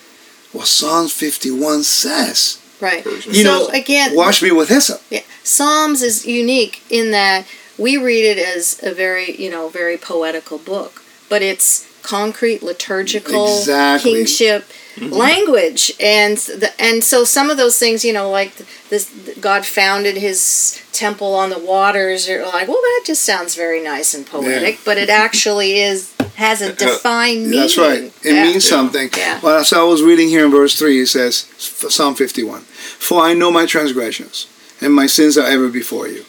[0.53, 2.59] what Psalms fifty one says.
[2.81, 3.05] Right.
[3.05, 5.01] You so know, again, wash me with hyssop.
[5.09, 7.47] Yeah, Psalms is unique in that
[7.79, 13.59] we read it as a very, you know, very poetical book, but it's concrete liturgical
[13.59, 14.13] Exactly.
[14.13, 14.65] kingship
[14.97, 15.15] Mm-hmm.
[15.15, 18.55] language, and the, and so some of those things, you know, like
[18.91, 19.09] this,
[19.41, 24.13] God founded His temple on the waters, are like, well, that just sounds very nice
[24.13, 27.61] and poetic, but it actually is has a uh, defined meaning.
[27.61, 28.03] That's right.
[28.23, 28.43] It Yeah.
[28.45, 29.09] means something.
[29.17, 29.41] Yeah.
[29.43, 33.33] Well, as I was reading here in verse 3, it says, Psalm 51, For I
[33.35, 34.47] know my transgressions,
[34.83, 36.25] and my sins are ever before you.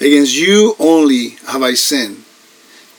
[0.00, 2.24] Against you only have I sinned.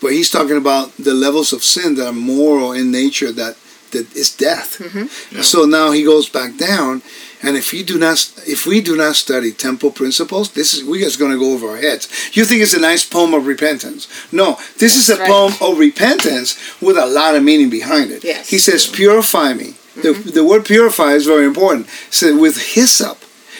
[0.01, 3.55] But he's talking about the levels of sin that are moral in nature, that,
[3.91, 4.77] that is death.
[4.79, 5.35] Mm-hmm.
[5.35, 5.41] Yeah.
[5.41, 7.01] So now he goes back down,
[7.43, 11.03] and if we do not, if we do not study temple principles, this is we're
[11.03, 12.07] just going to go over our heads.
[12.33, 14.07] You think it's a nice poem of repentance?
[14.31, 15.29] No, this is a Right.
[15.29, 18.23] poem of repentance with a lot of meaning behind it.
[18.23, 18.49] Yes.
[18.49, 21.87] He says, "Purify me." The, the word "purify" is very important.
[22.09, 23.17] Said with hyssop,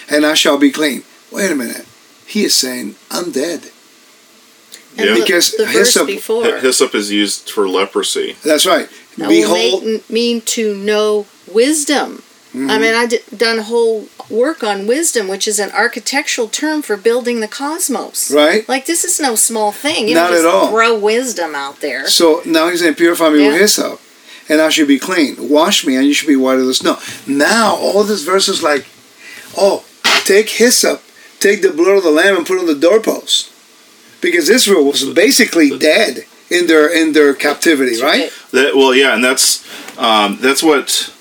[0.10, 1.04] and I shall be clean.
[1.32, 1.86] Wait a minute.
[2.26, 3.72] He is saying, "I'm dead."
[4.98, 5.14] And Yeah.
[5.16, 6.58] the, Because the verse hyssop- before.
[6.60, 8.36] Hyssop is used for leprosy.
[8.44, 8.90] That's right.
[9.22, 12.24] That Behold, will make, mean to know wisdom.
[12.54, 12.82] I Mm-hmm.
[12.82, 17.40] mean, I did done whole work on wisdom, which is an architectural term for building
[17.40, 18.30] the cosmos.
[18.30, 18.68] right?
[18.68, 20.10] Like this is no small thing.
[20.10, 20.68] You Not at all.
[20.70, 22.08] throw wisdom out there.
[22.08, 24.02] So now he's saying, purify me with hyssop,
[24.50, 25.48] and I should be clean.
[25.50, 26.98] Wash me, and you should be whiter than snow.
[27.26, 28.86] Now all this verses like,
[29.58, 29.86] oh,
[30.26, 31.02] take hyssop,
[31.40, 33.50] take the blood of the lamb, and put it on the doorpost,
[34.20, 38.32] because Israel was basically dead in their in their captivity, right?
[38.52, 39.66] That well, yeah, and that's
[39.98, 41.14] um, that's what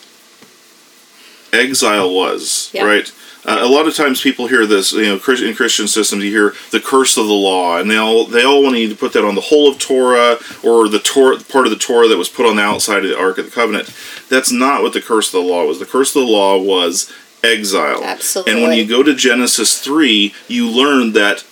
[1.53, 2.85] exile was, Yeah.
[2.85, 3.11] right?
[3.47, 6.55] Uh, a lot of times people hear this, you know, in Christian systems, you hear
[6.73, 9.25] the curse of the law, and they all they all want you to put that
[9.25, 12.45] on the whole of Torah or the Torah part of the Torah that was put
[12.45, 13.89] on the outside of the Ark of the Covenant.
[14.29, 15.79] That's not what the curse of the law was.
[15.79, 17.11] The curse of the law was
[17.43, 18.05] exile.
[18.05, 18.53] Absolutely.
[18.53, 21.43] And when you go to Genesis three, you learn that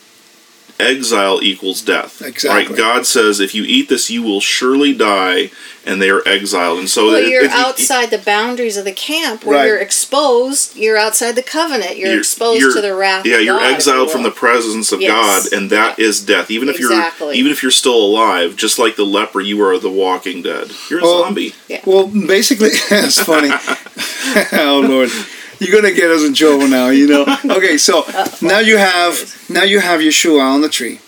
[0.80, 2.22] exile equals death.
[2.22, 2.74] Exactly.
[2.74, 2.76] Right?
[2.78, 5.50] God says, if you eat this, you will surely die,
[5.84, 6.78] and they are exiled.
[6.78, 9.66] And so Well, it- you're it- it- outside the boundaries of the camp where Right.
[9.66, 10.76] you're exposed.
[10.76, 11.96] You're outside the covenant.
[11.96, 13.26] You're, exposed you're- to the wrath.
[13.26, 15.10] Yeah, of you're God, exiled you from the presence of Yes.
[15.10, 16.50] God, and that is death.
[16.50, 17.28] Even if Exactly.
[17.28, 20.70] you're even if you're still alive, just like the leper, you are the walking dead.
[20.90, 21.54] You're a Well, zombie.
[21.84, 23.50] Well, basically, it's funny.
[24.52, 25.10] oh Lord,
[25.58, 26.88] you're gonna get us in trouble now.
[26.88, 27.36] You know.
[27.44, 28.04] Okay, so
[28.42, 31.00] now you have now you have Yeshua on the tree,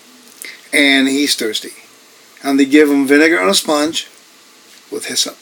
[0.73, 1.73] and he's thirsty,
[2.43, 4.07] and they give him vinegar on a sponge,
[4.91, 5.37] with hyssop.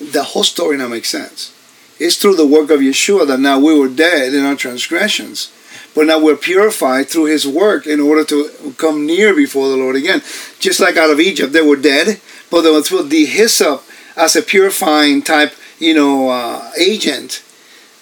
[0.00, 1.54] The whole story now makes sense.
[1.98, 5.52] It's through the work of Yeshua that now we were dead in our transgressions,
[5.94, 9.96] but now we're purified through His work in order to come near before the Lord
[9.96, 10.22] again.
[10.58, 13.84] Just like out of Egypt, they were dead, but they were through the hyssop
[14.16, 17.42] as a purifying type, you know, uh, agent.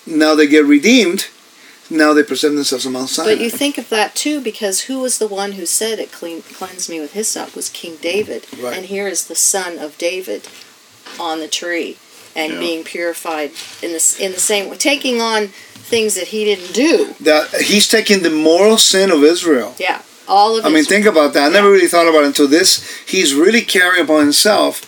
[0.07, 1.29] Now they get redeemed.
[1.91, 3.35] Now they present themselves on Mount Sinai.
[3.35, 6.43] But you think of that too, because who was the one who said it clean,
[6.43, 8.47] cleanse me with hyssop was King David.
[8.61, 8.77] Right.
[8.77, 10.47] And here is the son of David
[11.19, 11.97] on the tree
[12.37, 12.59] and Yeah.
[12.61, 17.15] being purified in the, in the same way, taking on things that he didn't do.
[17.21, 19.75] that he's taking the moral sin of Israel.
[19.79, 20.03] Yeah.
[20.27, 21.49] All of I mean, think about that.
[21.51, 22.85] I never really thought about it until this.
[23.07, 24.83] He's really carrying upon himself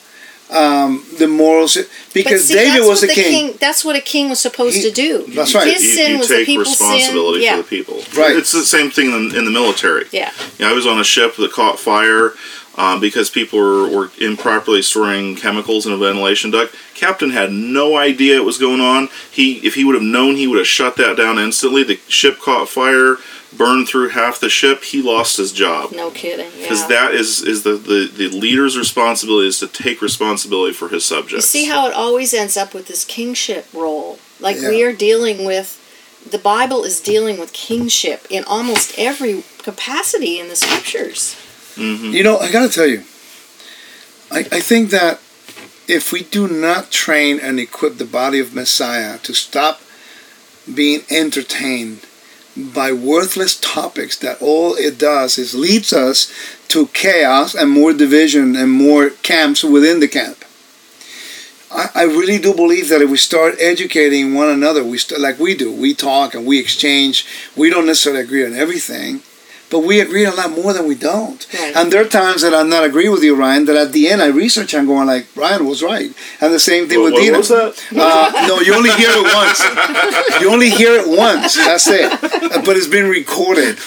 [0.50, 1.76] um, the morals
[2.12, 3.56] because see, David was what a the king.
[3.60, 5.24] That's what a king was supposed He- to do.
[5.28, 5.66] that's right.
[5.72, 6.86] His You, sin you was the take people's sin.
[6.88, 7.56] responsibility Yeah.
[7.56, 7.94] for the people.
[8.16, 8.36] Right.
[8.36, 10.06] It's the same thing in, in the military.
[10.12, 10.32] Yeah.
[10.58, 12.34] Yeah, I was on a ship that caught fire
[12.76, 16.74] um, because people were, were improperly storing chemicals in a ventilation duct.
[16.94, 19.08] Captain had no idea it was going on.
[19.30, 21.82] He, if he would have known, he would have shut that down instantly.
[21.84, 23.16] The ship caught fire,
[23.56, 24.84] burned through half the ship.
[24.84, 26.50] He lost his job No kidding.
[26.60, 26.88] because Yeah.
[26.88, 31.16] that is is the, the the leader's responsibility is to take responsibility for his You
[31.16, 31.46] subjects.
[31.46, 34.18] see how it always ends up with this kingship role.
[34.38, 34.68] Like Yeah.
[34.70, 35.76] we are dealing with,
[36.30, 41.34] the Bible is dealing with kingship in almost every capacity in the scriptures.
[41.76, 43.02] hmm You know, I got to tell you,
[44.30, 45.18] I, I think that
[45.88, 49.80] if we do not train and equip the body of Messiah to stop
[50.72, 52.00] being entertained
[52.56, 56.32] by worthless topics, that all it does is leads us
[56.68, 60.44] to chaos and more division and more camps within the camp.
[61.70, 65.38] I, I really do believe that if we start educating one another, we st- like
[65.38, 67.26] we do, we talk and we exchange.
[67.56, 69.22] We don't necessarily agree on everything,
[69.70, 71.46] but we agree a lot more than we don't.
[71.54, 71.74] Right.
[71.76, 73.64] And there are times that I'm not agree with you, Ryan.
[73.66, 76.88] That at the end I research and going like Ryan was right, and the same
[76.88, 77.38] thing What, with what Dinah.
[77.38, 77.72] was that?
[77.96, 79.60] Uh, no, you only hear it once.
[80.40, 81.56] You only hear it once.
[81.56, 82.10] That's it.
[82.64, 83.78] But it's been recorded.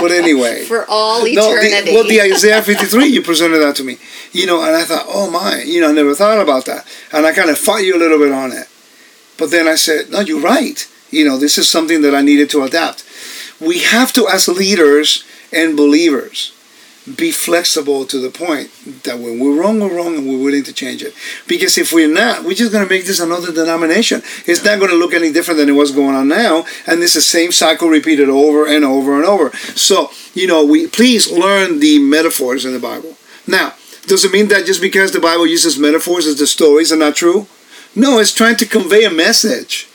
[0.00, 0.64] But anyway.
[0.64, 1.90] For all No, eternity.
[1.90, 3.98] the, well, the Isaiah 53, you presented that to me.
[4.32, 6.86] You know, and I thought, oh my, you know, I never thought about that.
[7.12, 8.68] And I kind of fought you a little bit on it.
[9.38, 10.86] But then I said, no, you're right.
[11.10, 13.04] You know, this is something that I needed to adapt.
[13.60, 16.52] We have to, as leaders and believers,
[17.14, 18.70] be flexible to the point
[19.04, 21.14] that when we're wrong, we're wrong and we're willing to change it.
[21.46, 24.22] Because if we're not, we're just going to make this another denomination.
[24.44, 26.66] It's not going to look any different than it was going on now.
[26.86, 29.56] And it's the same cycle repeated over and over and over.
[29.76, 33.16] So, you know, we please learn the metaphors in the Bible.
[33.46, 33.74] Now,
[34.06, 37.14] does it mean that just because the Bible uses metaphors as the stories are not
[37.14, 37.46] true?
[37.94, 39.88] No, it's trying to convey a message.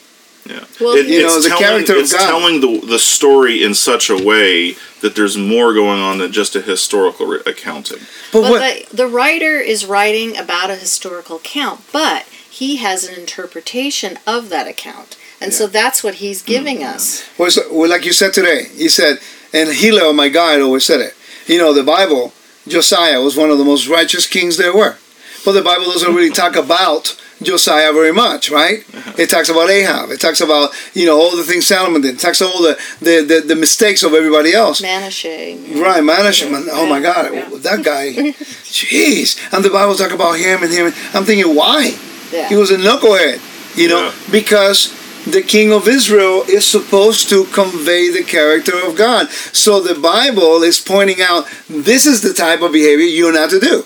[0.45, 0.63] Yeah.
[0.79, 2.27] Well, You know, it's the telling, character of it's God.
[2.27, 6.55] telling the, the story in such a way that there's more going on than just
[6.55, 7.99] a historical re- accounting.
[8.33, 8.89] But, But what?
[8.89, 14.49] the, the writer is writing about a historical account, but he has an interpretation of
[14.49, 15.17] that account.
[15.39, 16.95] And so that's what he's giving Mm-hmm.
[16.95, 17.23] us.
[17.37, 19.19] Well, so- well, like you said today, he said,
[19.53, 21.13] and Hillel, my guide, always said it.
[21.47, 22.33] You know, the Bible,
[22.67, 24.97] Josiah was one of the most righteous kings there were.
[25.43, 28.83] But the Bible doesn't really talk about Josiah very much, right?
[28.93, 29.13] Uh-huh.
[29.17, 30.09] It talks about Ahab.
[30.11, 32.15] It talks about, you know, all the things Solomon did.
[32.15, 34.81] It talks about all the, the, the, the mistakes of everybody else.
[34.81, 35.57] Manasseh.
[35.81, 36.67] Right, Manashim.
[36.71, 37.49] Oh my God, Yeah.
[37.49, 38.13] that guy.
[38.13, 39.37] Jeez.
[39.53, 40.93] And the Bible talk about him and him.
[41.13, 41.97] I'm thinking, why?
[42.31, 42.47] Yeah.
[42.49, 43.39] He was a knucklehead,
[43.77, 44.13] you know, Yeah.
[44.31, 44.93] because
[45.25, 49.29] the king of Israel is supposed to convey the character of God.
[49.29, 53.59] So the Bible is pointing out this is the type of behavior you're not to
[53.59, 53.85] do.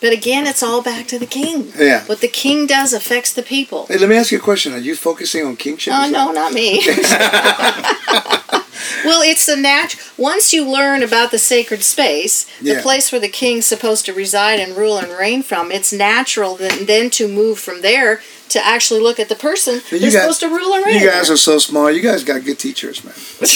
[0.00, 1.72] But again, it's all back to the king.
[1.78, 2.04] Yeah.
[2.06, 3.86] What the king does affects the people.
[3.86, 4.72] Hey, let me ask you a question.
[4.72, 5.92] Are you focusing on kingship?
[5.96, 6.80] Oh, or no, not me.
[9.04, 9.94] Well, it's a nat.
[10.18, 14.58] Once you learn about the sacred space, the place where the king's supposed to reside
[14.60, 19.00] and rule and reign from, it's natural then, then to move from there to actually
[19.00, 21.00] look at the person You who's guys- supposed to rule and reign.
[21.00, 21.94] You guys are so smart.
[21.94, 23.14] You guys got good teachers, man.
[23.40, 23.48] I'm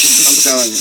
[0.43, 0.77] telling you.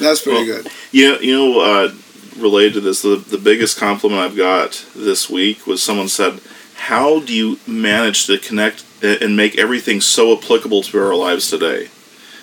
[0.00, 0.68] That's pretty Well, good.
[0.92, 1.92] You know, you know, uh,
[2.36, 6.40] related to this, the the biggest compliment I've got this week was someone said,
[6.74, 11.88] "How do you manage to connect and make everything so applicable to our lives today?"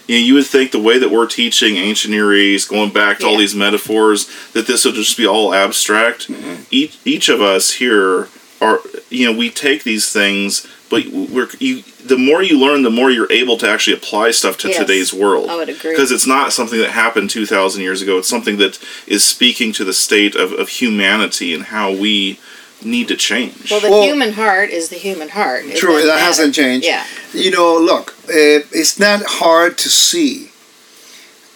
[0.08, 3.20] You know, you would think the way that we're teaching ancient Near East, going back
[3.20, 6.30] to all these metaphors, that this would just be all abstract.
[6.30, 6.64] Mm-hmm.
[6.72, 8.30] Each each of us here
[8.62, 11.84] are, you know, we take these things, but we're you.
[12.06, 14.78] The more you learn, the more you're able to actually apply stuff to Yes.
[14.78, 15.92] today's world I would agree.
[15.92, 19.84] because it's not something that happened 2000 years ago it's something that is speaking to
[19.84, 22.40] the state of, of humanity and how we
[22.84, 25.64] need to change Well, the Well- human heart is the human heart.
[25.76, 26.86] True, doesn't that hasn't changed.
[26.86, 27.06] Yeah.
[27.34, 30.52] You know, look, uh, it's not hard to see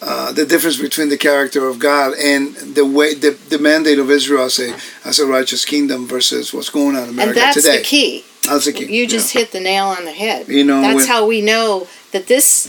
[0.04, 4.10] uh, the difference between the character of God and the way the, the mandate of
[4.10, 7.40] Israel as a as a righteous kingdom versus what's going on in America today.
[7.40, 7.78] And that's today.
[7.78, 8.24] the key.
[8.48, 8.86] That's the key.
[8.96, 10.48] You just hit the nail on the head.
[10.48, 12.68] You know, that's when- how we know that this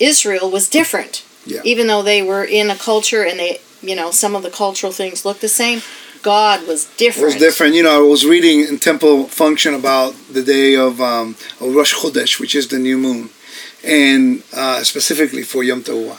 [0.00, 1.22] Israel was different.
[1.44, 1.60] Yeah.
[1.64, 4.92] Even though they were in a culture and they, you know, some of the cultural
[4.92, 5.80] things look the same,
[6.22, 7.26] God was It different.
[7.26, 7.74] was different.
[7.76, 11.94] You know, I was reading in Temple Function about the day of, um, of Rosh
[11.94, 13.30] Chodesh, which is the new moon,
[13.84, 16.18] and uh, specifically for Yom Teruah,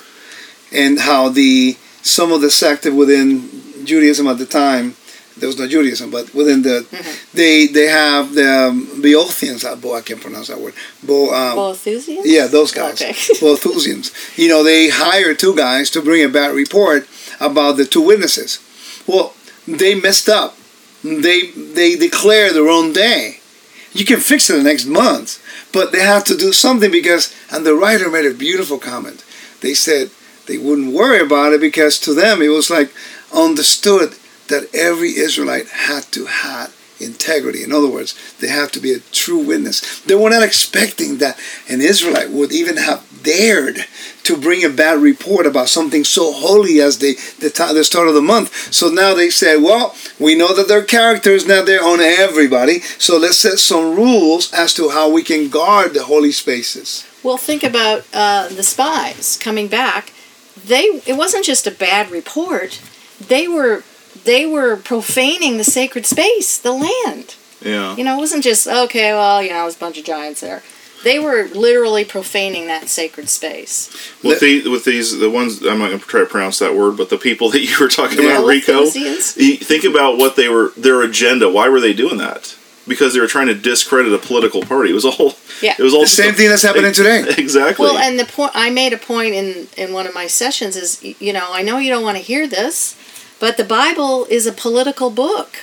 [0.72, 3.50] and how the some of the sect within
[3.86, 4.96] Judaism at the time,
[5.38, 6.86] there was no Judaism, but within the
[7.34, 9.64] they they have the um, Boethians.
[9.82, 10.74] Bo, I can't pronounce that word.
[11.04, 12.22] Bo, um, Boethusians?
[12.26, 13.12] yeah, those guys, Okay.
[13.42, 14.38] Boethusians.
[14.38, 17.08] You know, they hire two guys to bring a bad report
[17.40, 18.60] about the two witnesses.
[19.06, 19.34] Well,
[19.68, 20.56] they messed up.
[21.04, 23.40] They they declare their own day.
[23.94, 25.40] You can fix it the next month,
[25.72, 27.34] but they have to do something because.
[27.52, 29.24] And the writer made a beautiful comment.
[29.62, 30.12] They said
[30.48, 32.92] they wouldn't worry about it because to them it was like
[33.34, 34.16] understood
[34.48, 37.64] that every Israelite had to have integrity.
[37.64, 40.02] In other words, they have to be a true witness.
[40.02, 43.86] They were not expecting that an Israelite would even have dared
[44.24, 48.14] to bring a bad report about something so holy as the the, the start of
[48.14, 48.74] the month.
[48.74, 52.80] So now they say, well, we know that their character is not there on everybody,
[52.80, 57.06] so let's set some rules as to how we can guard the holy spaces.
[57.24, 60.14] Well, think about uh, the spies coming back.
[60.66, 62.82] They it wasn't just a bad report.
[63.20, 63.84] They were
[64.24, 67.36] they were profaning the sacred space, the land.
[67.62, 69.14] yeah You know, it wasn't just okay.
[69.14, 70.64] Well, you know, it was a bunch of giants there.
[71.04, 73.92] They were literally profaning that sacred space.
[74.24, 76.98] with the with these the ones i'm not going to try to pronounce that word
[76.98, 81.04] but the people that you were talking about rico think about what they were their
[81.04, 82.56] agenda why were they doing that
[82.88, 85.76] because they were trying to discredit a political party it was all Yeah.
[85.78, 87.24] it was all The same thing that's happening today.
[87.38, 90.76] exactly Well, and the point I made a point in in one of my sessions
[90.76, 92.96] is, you know, I know you don't want to hear this,
[93.40, 95.58] but the Bible is a political book.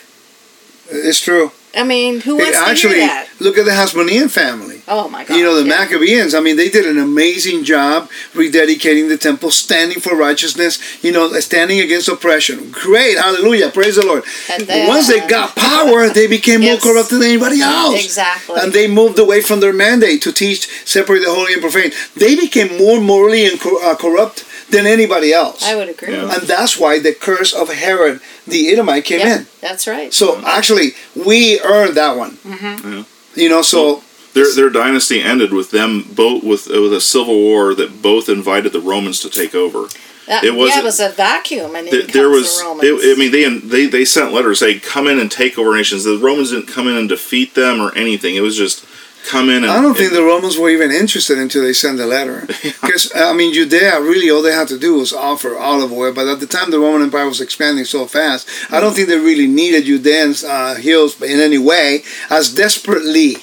[0.90, 1.52] It's true.
[1.76, 3.28] I mean, who wants Actually, to hear that?
[3.40, 4.82] look at the Hasmonean family.
[4.86, 5.36] Oh my God!
[5.36, 5.76] You know, the yeah.
[5.76, 11.12] Maccabees, I mean, they did an amazing job rededicating the temple, standing for righteousness, you
[11.12, 12.70] know, standing against oppression.
[12.70, 14.24] Great, hallelujah, praise the Lord.
[14.50, 16.84] And but once they got power, they became Yes.
[16.84, 18.04] more corrupt than anybody else.
[18.04, 18.56] Exactly.
[18.60, 21.92] And they moved away from their mandate to teach, separate the holy and profane.
[22.16, 25.62] They became more morally and uh, corrupt than anybody else.
[25.64, 26.12] I would agree.
[26.12, 26.32] Yeah.
[26.34, 29.46] and that's why the curse of Herod the Edomite came Yeah, in.
[29.60, 30.12] that's right.
[30.12, 32.32] So actually, we earned that one.
[32.38, 32.92] Mm-hmm.
[32.92, 33.04] Yeah.
[33.42, 34.02] You know, so
[34.34, 38.72] Their, their dynasty ended with them both with with a civil war that both invited
[38.72, 39.88] the Romans to take over.
[40.26, 42.88] That, it wasn't- yeah, it was a vacuum, and There, there was, the Romans.
[43.04, 46.04] it, I mean, they they they sent letters saying, "Come in and take over nations."
[46.04, 48.34] The Romans didn't come in and defeat them or anything.
[48.34, 48.86] It was just
[49.24, 49.72] come in and.
[49.72, 52.46] I don't think and- the Romans were even interested until they sent the letter.
[52.84, 56.12] Because, I mean, Judea, really all they had to do was offer olive oil.
[56.12, 59.18] But at the time the Roman Empire was expanding so fast, I don't think they
[59.18, 63.36] really needed Judeans' uh, hills in any way as desperately.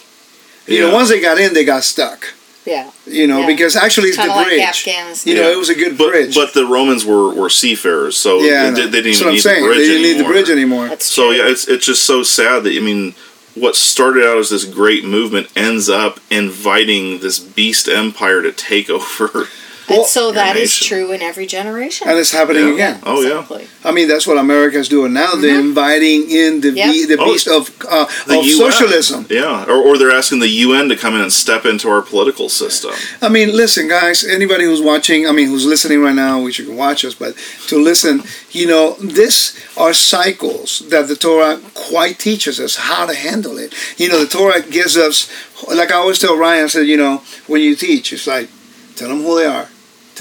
[0.68, 2.34] You know, once they got in, they got stuck.
[2.66, 3.48] yeah, You know, Yeah.
[3.48, 4.62] because actually it's kind the of like bridge.
[4.62, 5.30] Afghanistan.
[5.34, 5.56] You know, Yeah.
[5.56, 6.36] it was a good but bridge.
[6.36, 8.76] but the Romans were, were seafarers, so yeah, they, know.
[8.76, 10.32] did- they didn't That's even need the bridge They didn't need the anymore.
[10.34, 10.88] bridge anymore.
[10.90, 11.38] That's So true.
[11.38, 13.16] yeah, it's it's just so sad that I mean,
[13.62, 18.90] what started out as this great movement ends up inviting this beast empire to take
[18.90, 19.48] over.
[19.92, 20.88] Well, and so that is nation.
[20.88, 22.08] true in every generation.
[22.10, 22.74] and it's happening Yeah.
[22.74, 23.00] again.
[23.06, 23.46] Oh, yeah.
[23.84, 25.36] I mean, that's what America's doing now.
[25.36, 26.78] They're inviting in the Mm-hmm.
[26.78, 26.92] Yep.
[26.94, 28.58] be- the Oh, beast of uh, The of UN.
[28.72, 29.26] socialism.
[29.30, 32.48] Yeah, or, or they're asking the UN to come in and step into our political
[32.50, 32.92] system.
[33.22, 34.24] I mean, listen, guys.
[34.24, 37.36] Anybody who's watching, I mean, who's listening right now, which you can watch us, but
[37.68, 43.14] to listen, you know, this are cycles that the Torah quite teaches us how to
[43.16, 43.74] handle it.
[43.98, 45.30] You know, the Torah gives us,
[45.68, 48.50] like I always tell Ryan, I said, you know, when you teach, it's like,
[48.96, 49.68] tell them who they are,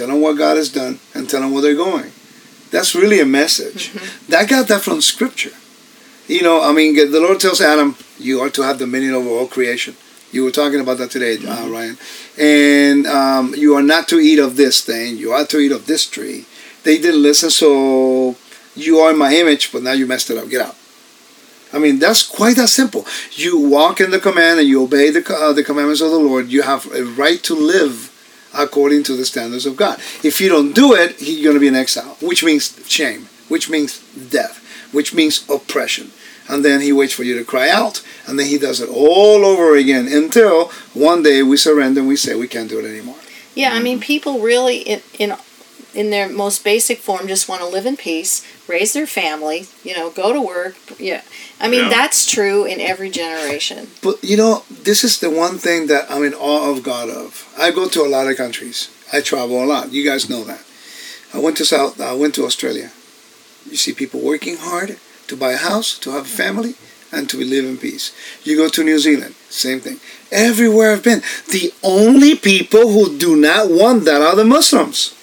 [0.00, 2.10] tell them what God has done, and tell them where they're going.
[2.70, 3.90] That's really a message.
[3.90, 4.30] Mm-hmm.
[4.32, 5.52] That got that from Scripture.
[6.26, 9.46] You know, I mean, the Lord tells Adam, "You are to have dominion over all
[9.46, 9.94] creation."
[10.32, 11.98] You were talking about that today, uh, Ryan.
[12.38, 15.16] And um, you are not to eat of this thing.
[15.16, 16.46] You are to eat of this tree.
[16.84, 18.36] They didn't listen, so
[18.76, 20.48] you are in my image, but now you messed it up.
[20.48, 20.76] Get out.
[21.72, 23.04] I mean, that's quite that simple.
[23.32, 26.48] You walk in the command and you obey the, uh, the commandments of the Lord.
[26.48, 28.09] You have a right to live
[28.54, 29.98] according to the standards of God.
[30.22, 33.70] If you don't do it, you're going to be in exile, which means shame, which
[33.70, 36.10] means death, which means oppression.
[36.48, 39.44] And then he waits for you to cry out, and then he does it all
[39.44, 43.16] over again until one day we surrender and we say we can't do it anymore.
[43.54, 45.34] Yeah, I mean, people really in in
[45.94, 49.94] in their most basic form just want to live in peace, raise their family, you
[49.96, 50.76] know, go to work.
[50.98, 51.22] Yeah,
[51.60, 51.88] I mean Yeah.
[51.90, 53.88] that's true in every generation.
[54.02, 57.46] But you know, this is the one thing that I'm in awe of God of.
[57.58, 58.88] I go to a lot of countries.
[59.12, 59.92] I travel a lot.
[59.92, 60.62] You guys know that.
[61.34, 62.00] I went to South.
[62.00, 62.90] I went to Australia.
[63.70, 66.74] You see people working hard to buy a house, to have a family,
[67.12, 68.12] and to live in peace.
[68.44, 69.98] You go to New Zealand, same thing.
[70.30, 75.14] Everywhere I've been, the only people who do not want that are the Muslims.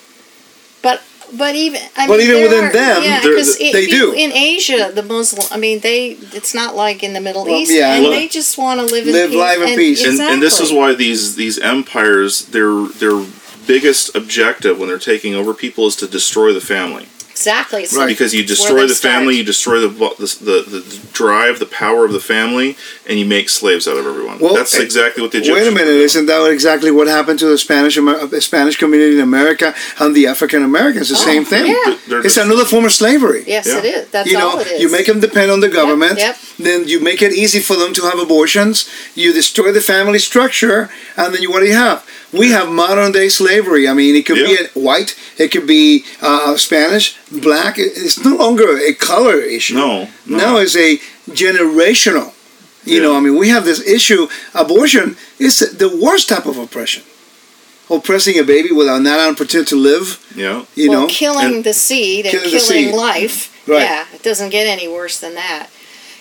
[1.33, 4.13] But even I But mean, even within are- them, yeah, they're- 'cause if they do.
[4.13, 4.91] in Asia.
[4.93, 8.03] The Muslim, I mean, they it's not like in the Middle Well, East, yeah, and
[8.03, 9.37] well, they just want to live in live peace.
[9.39, 10.03] life in peace.
[10.05, 13.21] and, and this is why these these empires their their
[13.67, 17.05] biggest objective when they're taking over people is to destroy the family
[17.37, 18.07] exactly it's Right.
[18.13, 19.89] because you destroy they the family you destroy the,
[20.23, 20.81] the the the
[21.21, 22.69] drive the power of the family
[23.07, 25.71] and you make slaves out of everyone Well, that's eh, exactly what the Egyptians Wait
[25.73, 29.13] a minute, were isn't that exactly what happened to the Spanish Amer- uh, Spanish community
[29.19, 29.67] in America
[30.01, 31.05] and the African Americans?
[31.09, 31.65] The Oh, same thing.
[31.67, 31.97] yeah.
[32.07, 33.41] They're It's another form of slavery.
[33.55, 33.79] Yes, Yeah.
[33.81, 34.03] it is.
[34.13, 34.81] That's you know, all it is.
[34.81, 36.15] you make them depend on the government.
[36.25, 36.35] yep.
[36.67, 38.75] Then you make it easy for them to have abortions.
[39.21, 40.79] You destroy the family structure,
[41.19, 41.99] and then you what do you have?
[42.41, 43.83] We have modern day slavery.
[43.91, 44.47] I mean, it could Yeah.
[44.47, 44.57] be
[44.89, 45.11] white,
[45.43, 47.77] it could be uh, Spanish, black.
[47.79, 49.75] It- It's no longer a color issue.
[49.75, 50.37] no, no.
[50.37, 50.99] Now it's a
[51.31, 52.33] generational.
[52.85, 54.27] You know, I mean, we have this issue.
[54.53, 57.03] Abortion is the worst type of oppression.
[57.89, 60.19] Oppressing a baby without not an opportunity to live.
[60.35, 62.95] yeah You well, know, killing and- the seed and Killing the killing seed.
[62.95, 63.49] life.
[63.67, 63.81] Right.
[63.81, 65.67] Yeah, it doesn't get any worse than that.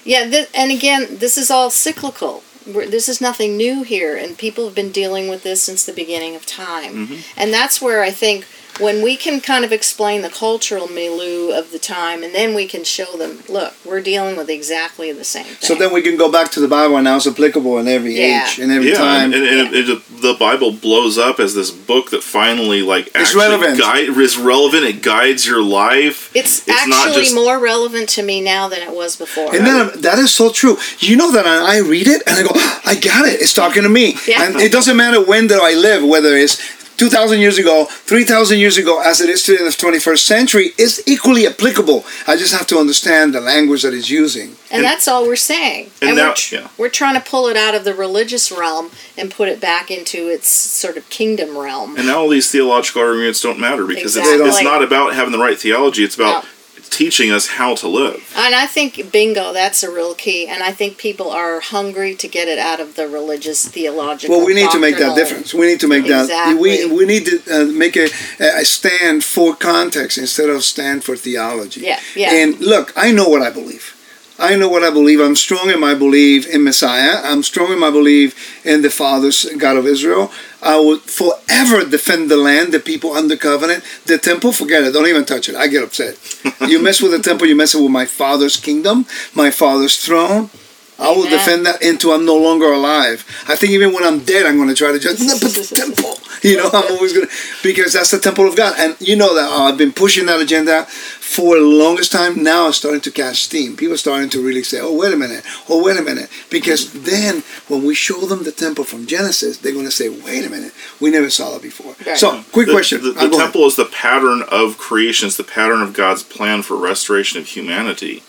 [0.04, 2.42] Yeah, th- and again, this is all cyclical.
[2.66, 5.92] We're, this is nothing new here, and people have been dealing with this since the
[5.92, 6.94] beginning of time.
[7.07, 7.16] Mm-hmm.
[7.36, 8.44] And that's where I think
[8.79, 12.66] when we can kind of explain the cultural milieu of the time, and then we
[12.66, 15.57] can show them, look, we're dealing with exactly the same thing.
[15.61, 18.14] so then we can go back to the Bible, and now it's applicable in every
[18.18, 18.47] Yeah.
[18.47, 19.33] age and every yeah, time.
[19.33, 23.16] and, and it, it, the Bible blows up as this book that finally, like, It's
[23.16, 23.79] actually relevant.
[23.81, 24.85] Guide, is relevant.
[24.85, 26.31] It guides your life.
[26.35, 29.55] it's, it's not actually just- more relevant to me now than it was before.
[29.55, 30.77] And that, that is so true.
[31.01, 32.51] You know that I I read it and I go,
[32.85, 33.41] I got it.
[33.41, 34.16] It's talking to me.
[34.27, 34.45] Yeah.
[34.45, 38.78] And it doesn't matter when that I live, whether it's 2,000 years ago, 3,000 years
[38.78, 42.05] ago, as it is today in the 21st century, is equally applicable.
[42.26, 44.51] I just have to understand the language that it's using.
[44.70, 45.90] And, And- that's all we're saying.
[46.01, 46.68] and And, now- we're, tr- yeah.
[46.78, 50.28] we're trying to pull it out of the religious realm and put it back into
[50.28, 51.97] its sort of kingdom realm.
[51.97, 55.38] And now all these theological arguments don't matter because it's, it's not about having the
[55.38, 56.03] right theology.
[56.05, 56.49] It's about No.
[56.91, 58.32] Teaching us how to live.
[58.37, 60.47] And I think, bingo, that's a real key.
[60.47, 64.37] And I think people are hungry to get it out of the religious, theological.
[64.37, 65.55] Well, we need to make that difference.
[65.55, 66.57] We need to make that.
[66.59, 68.09] We, we need to uh, make a,
[68.41, 71.80] a stand for context instead of stand for theology.
[71.80, 72.32] Yeah, yeah.
[72.32, 73.95] And look, I know what I believe.
[74.39, 75.20] I know what I believe.
[75.20, 77.20] I'm strong in my belief in Messiah.
[77.24, 80.30] I'm strong in my belief in the Father's God of Israel.
[80.62, 83.82] I will forever defend the land, the people under covenant.
[84.05, 84.93] The temple, forget it.
[84.93, 85.55] Don't even touch it.
[85.55, 86.18] I get upset.
[86.68, 90.51] you mess with the temple, you mess with my Father's kingdom, my Father's throne.
[90.99, 91.30] I will Amen.
[91.30, 93.24] defend that until I'm no longer alive.
[93.49, 95.74] I think even when I'm dead, I'm going to try to just no, but the
[95.74, 96.14] temple.
[96.42, 97.32] You know, I'm always going to
[97.62, 100.40] because that's the temple of God, and you know that uh, I've been pushing that
[100.40, 102.42] agenda for the longest time.
[102.42, 103.76] Now it's starting to catch steam.
[103.76, 105.44] People are starting to really say, "Oh, wait a minute!
[105.68, 109.72] Oh, wait a minute!" Because then when we show them the temple from Genesis, they're
[109.72, 110.72] going to say, "Wait a minute!
[111.01, 112.16] We never saw that before." Right.
[112.16, 113.03] So, quick The, question.
[113.03, 113.40] The, the go ahead.
[113.40, 115.26] temple is the pattern of creation.
[115.26, 118.22] It's the pattern of God's plan for restoration of humanity.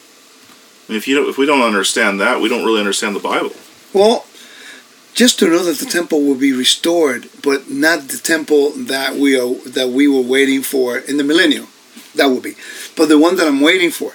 [0.88, 3.52] I mean, if you if we don't understand that, we don't really understand the Bible.
[3.94, 4.26] Well,
[5.14, 9.38] just to know that the temple will be restored, but not the temple that we
[9.40, 11.68] are that we were waiting for in the millennium.
[12.16, 12.56] That will be,
[12.96, 14.14] but the one that I'm waiting for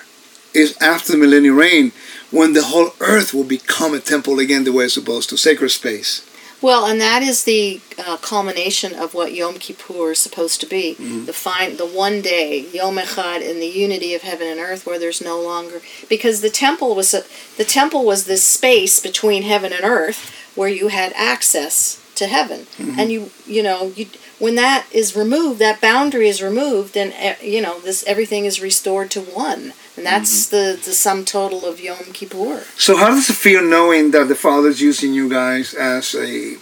[0.55, 1.93] is after the millennial reign,
[2.31, 5.71] when the whole earth will become a temple again, the way it's supposed to, sacred
[5.71, 6.27] space.
[6.63, 10.95] Well, and that is the uh, culmination of what Yom Kippur is supposed to be.
[10.95, 11.25] Mm-hmm.
[11.27, 14.99] The fine, the one day, Yom Echad, in the unity of heaven and earth, where
[14.99, 17.25] there's no longer because the temple was a,
[17.57, 22.67] the temple was this space between heaven and earth where you had access to heaven.
[22.99, 24.07] And you you know you
[24.39, 28.61] when that is removed, that boundary is removed, and eh, you know this everything is
[28.61, 30.57] restored to one, and that's mm-hmm.
[30.57, 32.65] the the sum total of Yom Kippur.
[32.77, 36.57] So how does it feel knowing that the Father's using you guys as a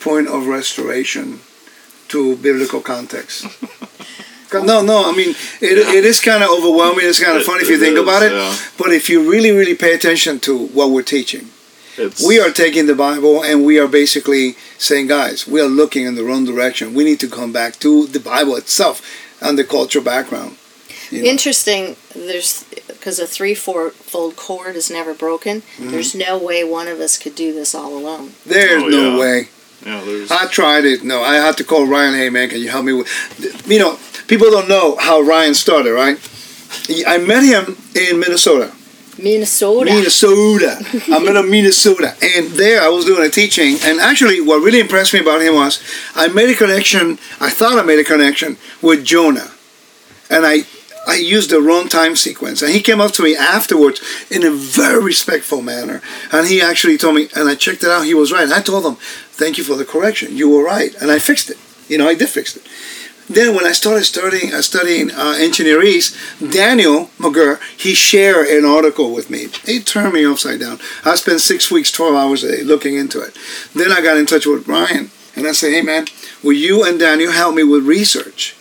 [0.00, 1.40] point of restoration
[2.08, 3.46] to biblical context?
[4.52, 5.10] No, no.
[5.10, 5.30] I mean,
[5.62, 7.06] it, it is kind of overwhelming.
[7.06, 8.32] It's kind of It- funny if you think is, about it.
[8.32, 8.54] yeah.
[8.76, 11.48] But if you really, really pay attention to what we're teaching,
[11.96, 16.04] It's, we are taking the Bible and we are basically saying, guys, we are looking
[16.04, 16.92] in the wrong direction.
[16.92, 19.00] We need to come back to the Bible itself
[19.40, 20.56] and the cultural background.
[21.12, 21.28] You know.
[21.30, 21.96] Interesting.
[22.14, 25.60] There's because a three four fold cord is never broken.
[25.62, 25.90] Mm-hmm.
[25.90, 28.32] There's no way one of us could do this all alone.
[28.46, 29.18] There's Oh, no yeah.
[29.20, 29.48] way.
[29.84, 30.30] Yeah, there's.
[30.30, 31.02] I tried it.
[31.04, 32.14] No, I had to call Ryan.
[32.14, 33.08] Hey, man, can you help me with?
[33.68, 33.98] You know,
[34.28, 36.16] people don't know how Ryan started, right?
[37.06, 38.72] I met him in Minnesota.
[39.18, 39.90] Minnesota.
[39.92, 40.78] Minnesota.
[41.08, 43.76] I met him in Minnesota, and there I was doing a teaching.
[43.84, 45.82] And actually, what really impressed me about him was
[46.14, 47.18] I made a connection.
[47.40, 49.50] I thought I made a connection with Jonah,
[50.30, 50.62] and I
[51.06, 52.62] I used the wrong time sequence.
[52.62, 54.00] And he came up to me afterwards
[54.30, 56.00] in a very respectful manner,
[56.30, 57.28] and he actually told me.
[57.34, 58.04] And I checked it out.
[58.04, 58.44] He was right.
[58.44, 58.96] And I told him,
[59.32, 60.36] "Thank you for the correction.
[60.36, 61.58] You were right." And I fixed it.
[61.88, 62.62] You know, I did fix it.
[63.28, 69.30] Then when I started studying uh, studying uh, Daniel McGurr, he shared an article with
[69.30, 69.48] me.
[69.64, 70.80] He turned me upside down.
[71.04, 73.36] I spent six weeks, 12 hours a day looking into it.
[73.74, 75.10] Then I got in touch with Brian.
[75.34, 76.06] and I said, hey man,
[76.42, 78.54] will you and Daniel help me with research?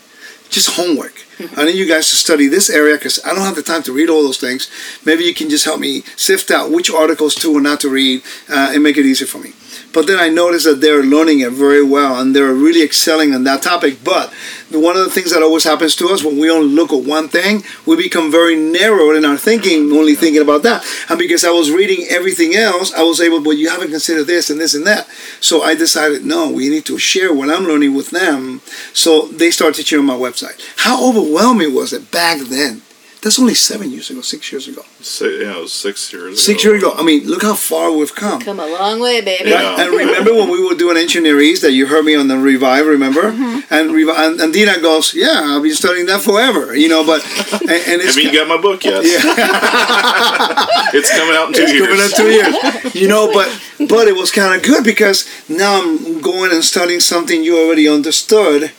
[0.50, 1.26] Just homework.
[1.58, 3.94] I need you guys to study this area because I don't have the time to
[3.94, 4.70] read all those things.
[5.06, 8.24] Maybe you can just help me sift out which articles to and not to read
[8.50, 9.54] uh, and make it easier for me.
[9.94, 13.44] But then I noticed that they're learning it very well and they're really excelling on
[13.44, 14.04] that topic.
[14.04, 14.34] But
[14.70, 17.28] one of the things that always happens to us when we only look at one
[17.28, 20.86] thing, we become very narrowed in our thinking, only thinking about that.
[21.10, 24.50] And because I was reading everything else, I was able, but you haven't considered this
[24.50, 25.08] and this and that.
[25.40, 28.62] So I decided, no, we need to share what I'm learning with them.
[28.94, 30.62] So they started teaching on my website.
[30.78, 32.82] How overwhelming was it back then?
[33.24, 34.84] That's only seven years ago, six years ago.
[35.00, 36.42] si- yeah, it was six years.
[36.44, 36.92] Six years ago.
[36.98, 38.42] I mean, look how far we've come.
[38.42, 39.52] Come a long way, baby.
[39.52, 39.80] Yeah.
[39.80, 43.22] And remember when we were doing engineerese that you heard me on the revive, remember?
[43.32, 43.60] Mm-hmm.
[43.72, 47.04] And, Revi- and and Dinah goes, "Yeah, I'll be studying that forever," you know.
[47.06, 47.22] But
[47.62, 49.04] and, and it's Have you got my book yet?
[49.06, 49.22] yeah,
[50.94, 51.88] It's coming out in two it's years.
[51.88, 53.32] coming up two years, you know.
[53.32, 53.50] But
[53.88, 57.88] but it was kind of good because now I'm going and studying something you already
[57.88, 58.72] understood,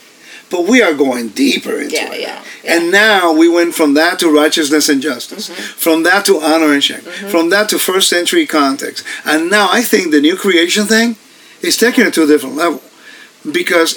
[0.53, 2.21] but we are going deeper into Yeah, it.
[2.21, 2.43] yeah,
[2.73, 5.61] And now we went from that to righteousness and justice, mm-hmm.
[5.85, 7.29] from that to honor and shame, mm-hmm.
[7.33, 9.03] from that to first century context.
[9.25, 11.15] And now I think the new creation thing
[11.67, 12.83] is taking it to a different level
[13.59, 13.91] because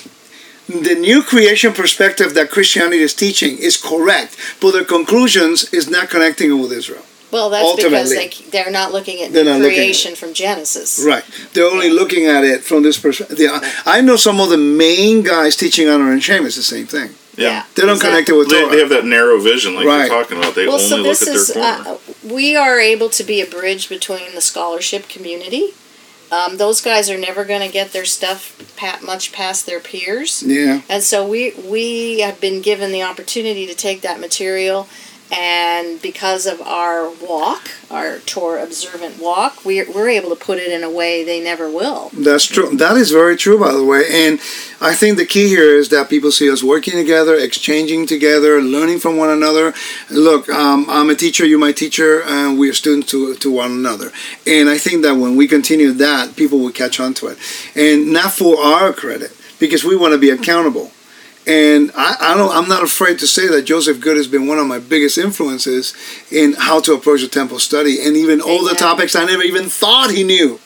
[0.66, 6.08] the new creation perspective that Christianity is teaching is correct, but the conclusions is not
[6.08, 7.04] connecting it with Israel.
[7.32, 11.02] Well, that's because they they're not looking at They're not looking at creation from Genesis.
[11.04, 11.24] Right.
[11.52, 13.50] They're only looking at it from this perspective.
[13.84, 17.10] I know some of the main guys teaching honor and shame is the same thing.
[17.36, 17.64] Yeah.
[17.74, 18.10] They don't Exactly.
[18.10, 18.72] connect it with They, Torah.
[18.72, 20.06] they have that narrow vision, like Right.
[20.08, 20.54] you're talking about.
[20.54, 21.84] They Well, only so look this at their is corner.
[21.90, 21.96] uh,
[22.34, 25.74] we are able to be a bridge between the scholarship community.
[26.32, 30.42] Um, those guys are never going to get their stuff pat much past their peers.
[30.46, 30.80] yeah.
[30.88, 34.88] And so we we have been given the opportunity to take that material,
[35.32, 40.70] and because of our walk, our Torah observant walk, we're, we're able to put it
[40.70, 42.10] in a way they never will.
[42.12, 42.76] That's true.
[42.76, 44.04] That is very true, by the way.
[44.08, 44.38] And
[44.80, 49.00] I think the key here is that people see us working together, exchanging together, learning
[49.00, 49.74] from one another.
[50.10, 53.72] Look, um, I'm a teacher, you're my teacher, and we are students to, to one
[53.72, 54.12] another.
[54.46, 57.38] And I think that when we continue that, people will catch on to it.
[57.74, 60.92] And not for our credit, because we want to be accountable.
[61.46, 64.58] And I, I don't, I'm not afraid to say that Joseph Good has been one
[64.58, 65.94] of my biggest influences
[66.30, 69.66] in how to approach a temple study, and even all the topics I never even
[69.66, 70.58] thought he knew.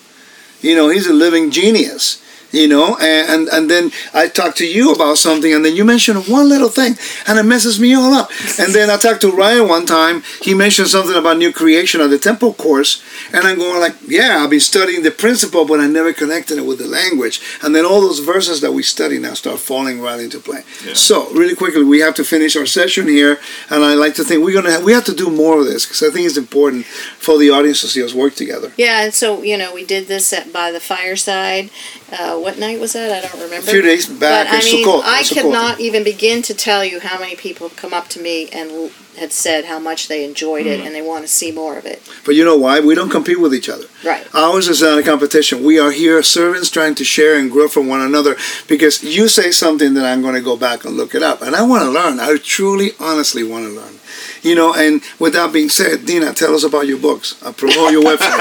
[0.63, 2.23] You know, he's a living genius.
[2.53, 5.85] You know, and, and and then I talk to you about something, and then you
[5.85, 6.97] mention one little thing,
[7.27, 8.31] and it messes me all up.
[8.59, 10.23] And then I talked to Ryan one time.
[10.43, 14.43] He mentioned something about new creation on the temple course, and I'm going like, yeah,
[14.43, 17.41] I've been studying the principle, but I never connected it with the language.
[17.63, 20.63] And then all those verses that we study now start falling right into play.
[20.85, 20.95] Yeah.
[20.95, 23.39] So really quickly, we have to finish our session here,
[23.69, 25.85] and I like to think we're gonna have, we have to do more of this
[25.87, 28.73] because I think it's important for the audience to see us work together.
[28.77, 31.71] Yeah, and so you know we did this at by the fireside.
[32.13, 33.11] Uh, what night was that?
[33.13, 33.69] I don't remember.
[33.69, 35.03] A few days back But I mean, Sukkot.
[35.05, 38.21] I could not even begin to tell you how many people have come up to
[38.21, 41.77] me and had said how much they enjoyed it and they want to see more
[41.77, 42.03] of it.
[42.25, 42.81] But you know why?
[42.81, 43.87] We don't compete with each other.
[44.05, 44.27] Right.
[44.35, 45.65] Ours is not a competition.
[45.65, 48.37] We are here servants trying to share and grow from one another
[48.69, 51.43] because you say something that I'm going to go back and look it up.
[51.43, 52.21] And I want to learn.
[52.21, 53.95] I truly, honestly want to learn.
[54.43, 57.41] You know, and with that being said, Dinah, tell us about your books.
[57.43, 58.41] Uh, promote your website.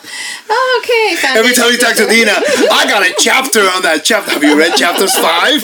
[0.80, 1.16] Okay.
[1.36, 2.40] Every time you talk to Dinah,
[2.72, 4.32] I got a chapter on that chapter.
[4.32, 5.62] Have you read chapters five?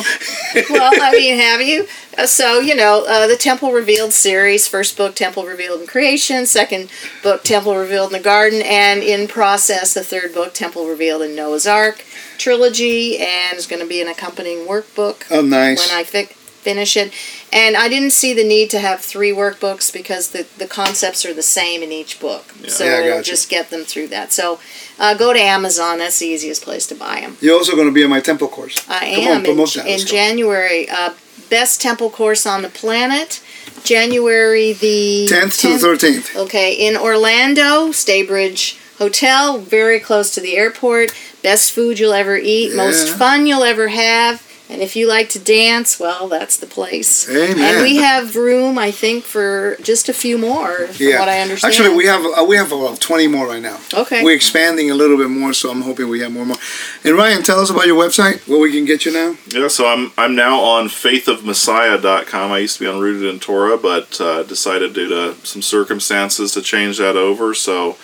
[0.71, 1.87] well, I mean, have you?
[2.19, 6.47] Uh, so, you know, uh, the Temple Revealed series, first book, Temple Revealed in Creation,
[6.47, 6.91] second
[7.23, 11.37] book, Temple Revealed in the Garden, and in process, the third book, Temple Revealed in
[11.37, 12.05] Noah's Ark
[12.39, 15.79] trilogy, and it's going to be an accompanying workbook Oh, nice.
[15.89, 17.13] when I fi- finish it.
[17.53, 21.33] And I didn't see the need to have three workbooks because the, the concepts are
[21.33, 22.45] the same in each book.
[22.67, 23.31] So Yeah, I it'll gotcha.
[23.31, 24.33] just get them through that.
[24.33, 24.59] So
[24.99, 27.37] uh, go to Amazon, that's the easiest place to buy them.
[27.41, 28.85] You're also going to be in my temple course.
[28.89, 29.85] I Come on, am in, that.
[29.87, 30.05] in go.
[30.05, 30.89] January.
[30.91, 31.11] Uh,
[31.49, 33.43] best temple course on the planet.
[33.85, 36.37] January the 10th to the 13th.
[36.45, 41.13] Okay, in Orlando, Staybridge Hotel, very close to the airport.
[41.43, 44.46] Best food you'll ever eat, most fun you'll ever have.
[44.69, 47.29] And if you like to dance, well, that's the place.
[47.29, 47.59] Amen.
[47.59, 51.73] And we have room, I think, for just a few more, from what I understand.
[51.73, 53.79] Actually, we have uh, we have about twenty more right now.
[53.95, 54.25] Okay.
[54.25, 56.59] We're expanding a little bit more, so I'm hoping we have more and more.
[57.05, 59.37] And Ryan, tell us about your website, where we can get you now.
[59.49, 62.51] Yeah, so I'm I'm now on faithofmessiah.com.
[62.51, 66.53] I used to be on Rooted in Torah, but uh, decided due to some circumstances
[66.53, 67.55] to change that over.
[67.55, 67.97] So,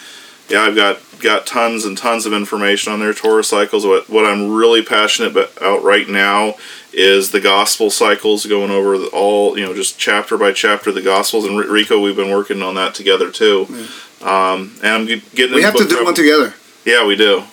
[0.48, 3.86] yeah, I've got got tons and tons of information on their Torah cycles.
[3.86, 6.56] What what I'm really passionate about right now
[6.92, 11.00] is the gospel cycles, going over the, all you know, just chapter by chapter the
[11.02, 11.44] gospels.
[11.46, 13.66] And Rico, we've been working on that together too.
[14.20, 15.54] Um, and I'm getting.
[15.54, 16.54] We have to do one together.
[16.84, 17.44] yeah, we do.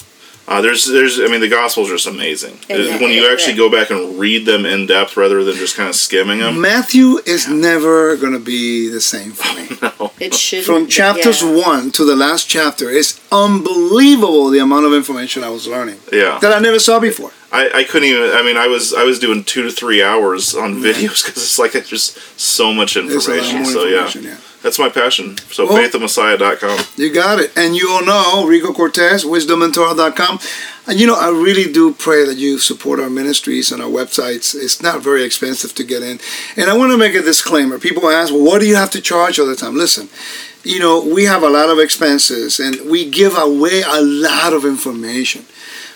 [0.49, 2.57] Uh, there's, there's, I mean, the Gospels are just amazing.
[2.67, 5.75] Yeah, yeah, when you actually go back and read them in depth rather than just
[5.77, 6.59] kind of skimming them.
[6.59, 9.77] Matthew is never going to be the same for me.
[9.99, 10.11] no.
[10.19, 11.55] it should From chapters yeah.
[11.55, 16.39] one to the last chapter, it's unbelievable the amount of information I was learning Yeah,
[16.41, 17.31] that I never saw before.
[17.51, 18.31] I, I couldn't even.
[18.31, 21.59] I mean, I was, I was doing two to three hours on videos because it's
[21.59, 23.55] like it's just so much There's a lot information.
[23.61, 24.23] more So information.
[24.23, 24.37] yeah, yeah.
[24.61, 25.37] That's my passion.
[25.51, 26.79] So Well- faithofmessiah.com.
[26.97, 27.51] You got it.
[27.55, 30.39] And you all know Rico Cortes, wisdomandtorah.com.
[30.85, 34.55] And you know, I really do pray that you support our ministries and our websites.
[34.55, 36.19] It's not very expensive to get in.
[36.57, 37.79] And I want to make a disclaimer.
[37.79, 39.75] People ask, well, what do you have to charge all the time?
[39.77, 40.09] Listen,
[40.63, 44.65] you know, we have a lot of expenses and we give away a lot of
[44.65, 45.45] information.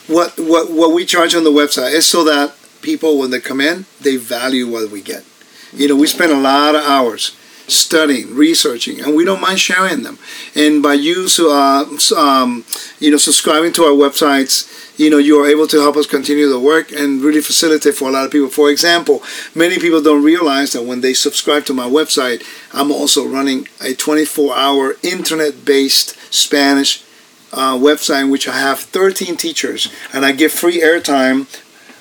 [0.08, 3.62] What what what we charge on the website is so that people when they come
[3.62, 5.24] in, they value what we get.
[5.74, 7.32] You know, we spend a lot of hours
[7.68, 10.20] studying, researching, and we don't mind sharing them.
[10.56, 11.86] And by you, uh,
[12.18, 12.66] um,
[13.00, 16.48] you know, subscribing to our websites, you know, you are able to help us continue
[16.48, 18.50] the work and really facilitate for a lot of people.
[18.50, 19.24] For example,
[19.56, 22.44] many people don't realize that when they subscribe to my website,
[22.74, 27.04] I'm also running a 24-hour internet-based Spanish
[27.52, 31.48] uh, website in which I have 13 teachers, and I give free airtime,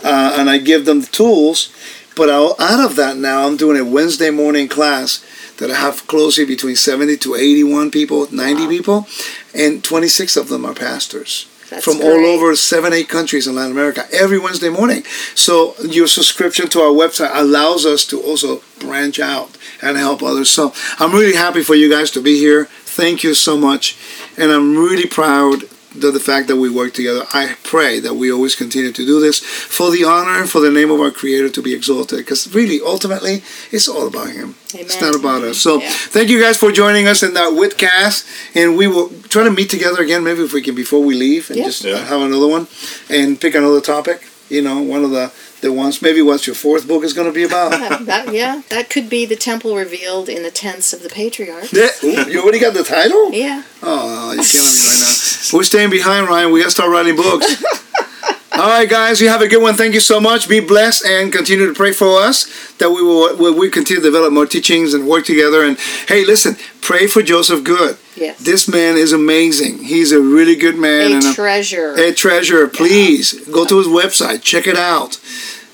[0.04, 1.72] uh, and I give them the tools.
[2.14, 5.24] But out of that now, I'm doing a Wednesday morning class
[5.58, 8.68] that I have closely between 70 to 81 people, 90 Wow.
[8.68, 9.06] people,
[9.54, 13.72] and 26 of them are pastors That's from all over seven, eight countries in Latin
[13.72, 15.04] America every Wednesday morning.
[15.34, 20.50] So your subscription to our website allows us to also branch out and help others.
[20.50, 22.66] So I'm really happy for you guys to be here.
[22.84, 23.96] Thank you so much.
[24.36, 27.24] And I'm really proud of the fact that we work together.
[27.32, 30.70] I pray that we always continue to do this for the honor and for the
[30.70, 32.18] name of our Creator to be exalted.
[32.18, 34.54] Because really, ultimately, it's all about Him.
[34.74, 35.58] It's not about us.
[35.58, 35.90] So Yeah.
[35.90, 38.24] thank you guys for joining us in that Witcast.
[38.54, 41.50] And we will try to meet together again, maybe if we can, before we leave,
[41.50, 41.64] and Yeah.
[41.66, 42.04] just Yeah.
[42.06, 42.66] have another one
[43.08, 44.22] and pick another topic.
[44.48, 45.30] You know, one of the,
[45.62, 47.72] the ones, maybe what your fourth book is going to be about.
[47.82, 51.72] Yeah, that, yeah, that could be the temple revealed in the tents of the patriarchs.
[51.72, 51.88] Yeah.
[52.04, 53.32] Ooh, you already got the title?
[53.32, 53.62] Yeah.
[53.82, 55.56] Oh, you're killing me right now.
[55.56, 56.52] We're staying behind, Ryan.
[56.52, 57.62] We got to start writing books.
[58.52, 59.74] All right, guys, you have a good one.
[59.74, 60.48] Thank you so much.
[60.48, 64.32] Be blessed and continue to pray for us that we will we continue to develop
[64.32, 65.64] more teachings and work together.
[65.64, 67.96] And hey, listen, pray for Joseph Good.
[68.16, 68.38] Yes.
[68.40, 69.78] This man is amazing.
[69.78, 71.94] He's a really good man a a, treasure.
[71.94, 72.68] a treasure.
[72.68, 75.18] Please go to his website, check it out.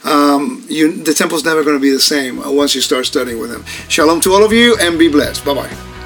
[0.04, 3.52] Um, you, the temple's never going to be the same once you start studying with
[3.52, 3.64] him.
[3.88, 5.44] Shalom to all of you, and be blessed.
[5.44, 5.97] Bye bye.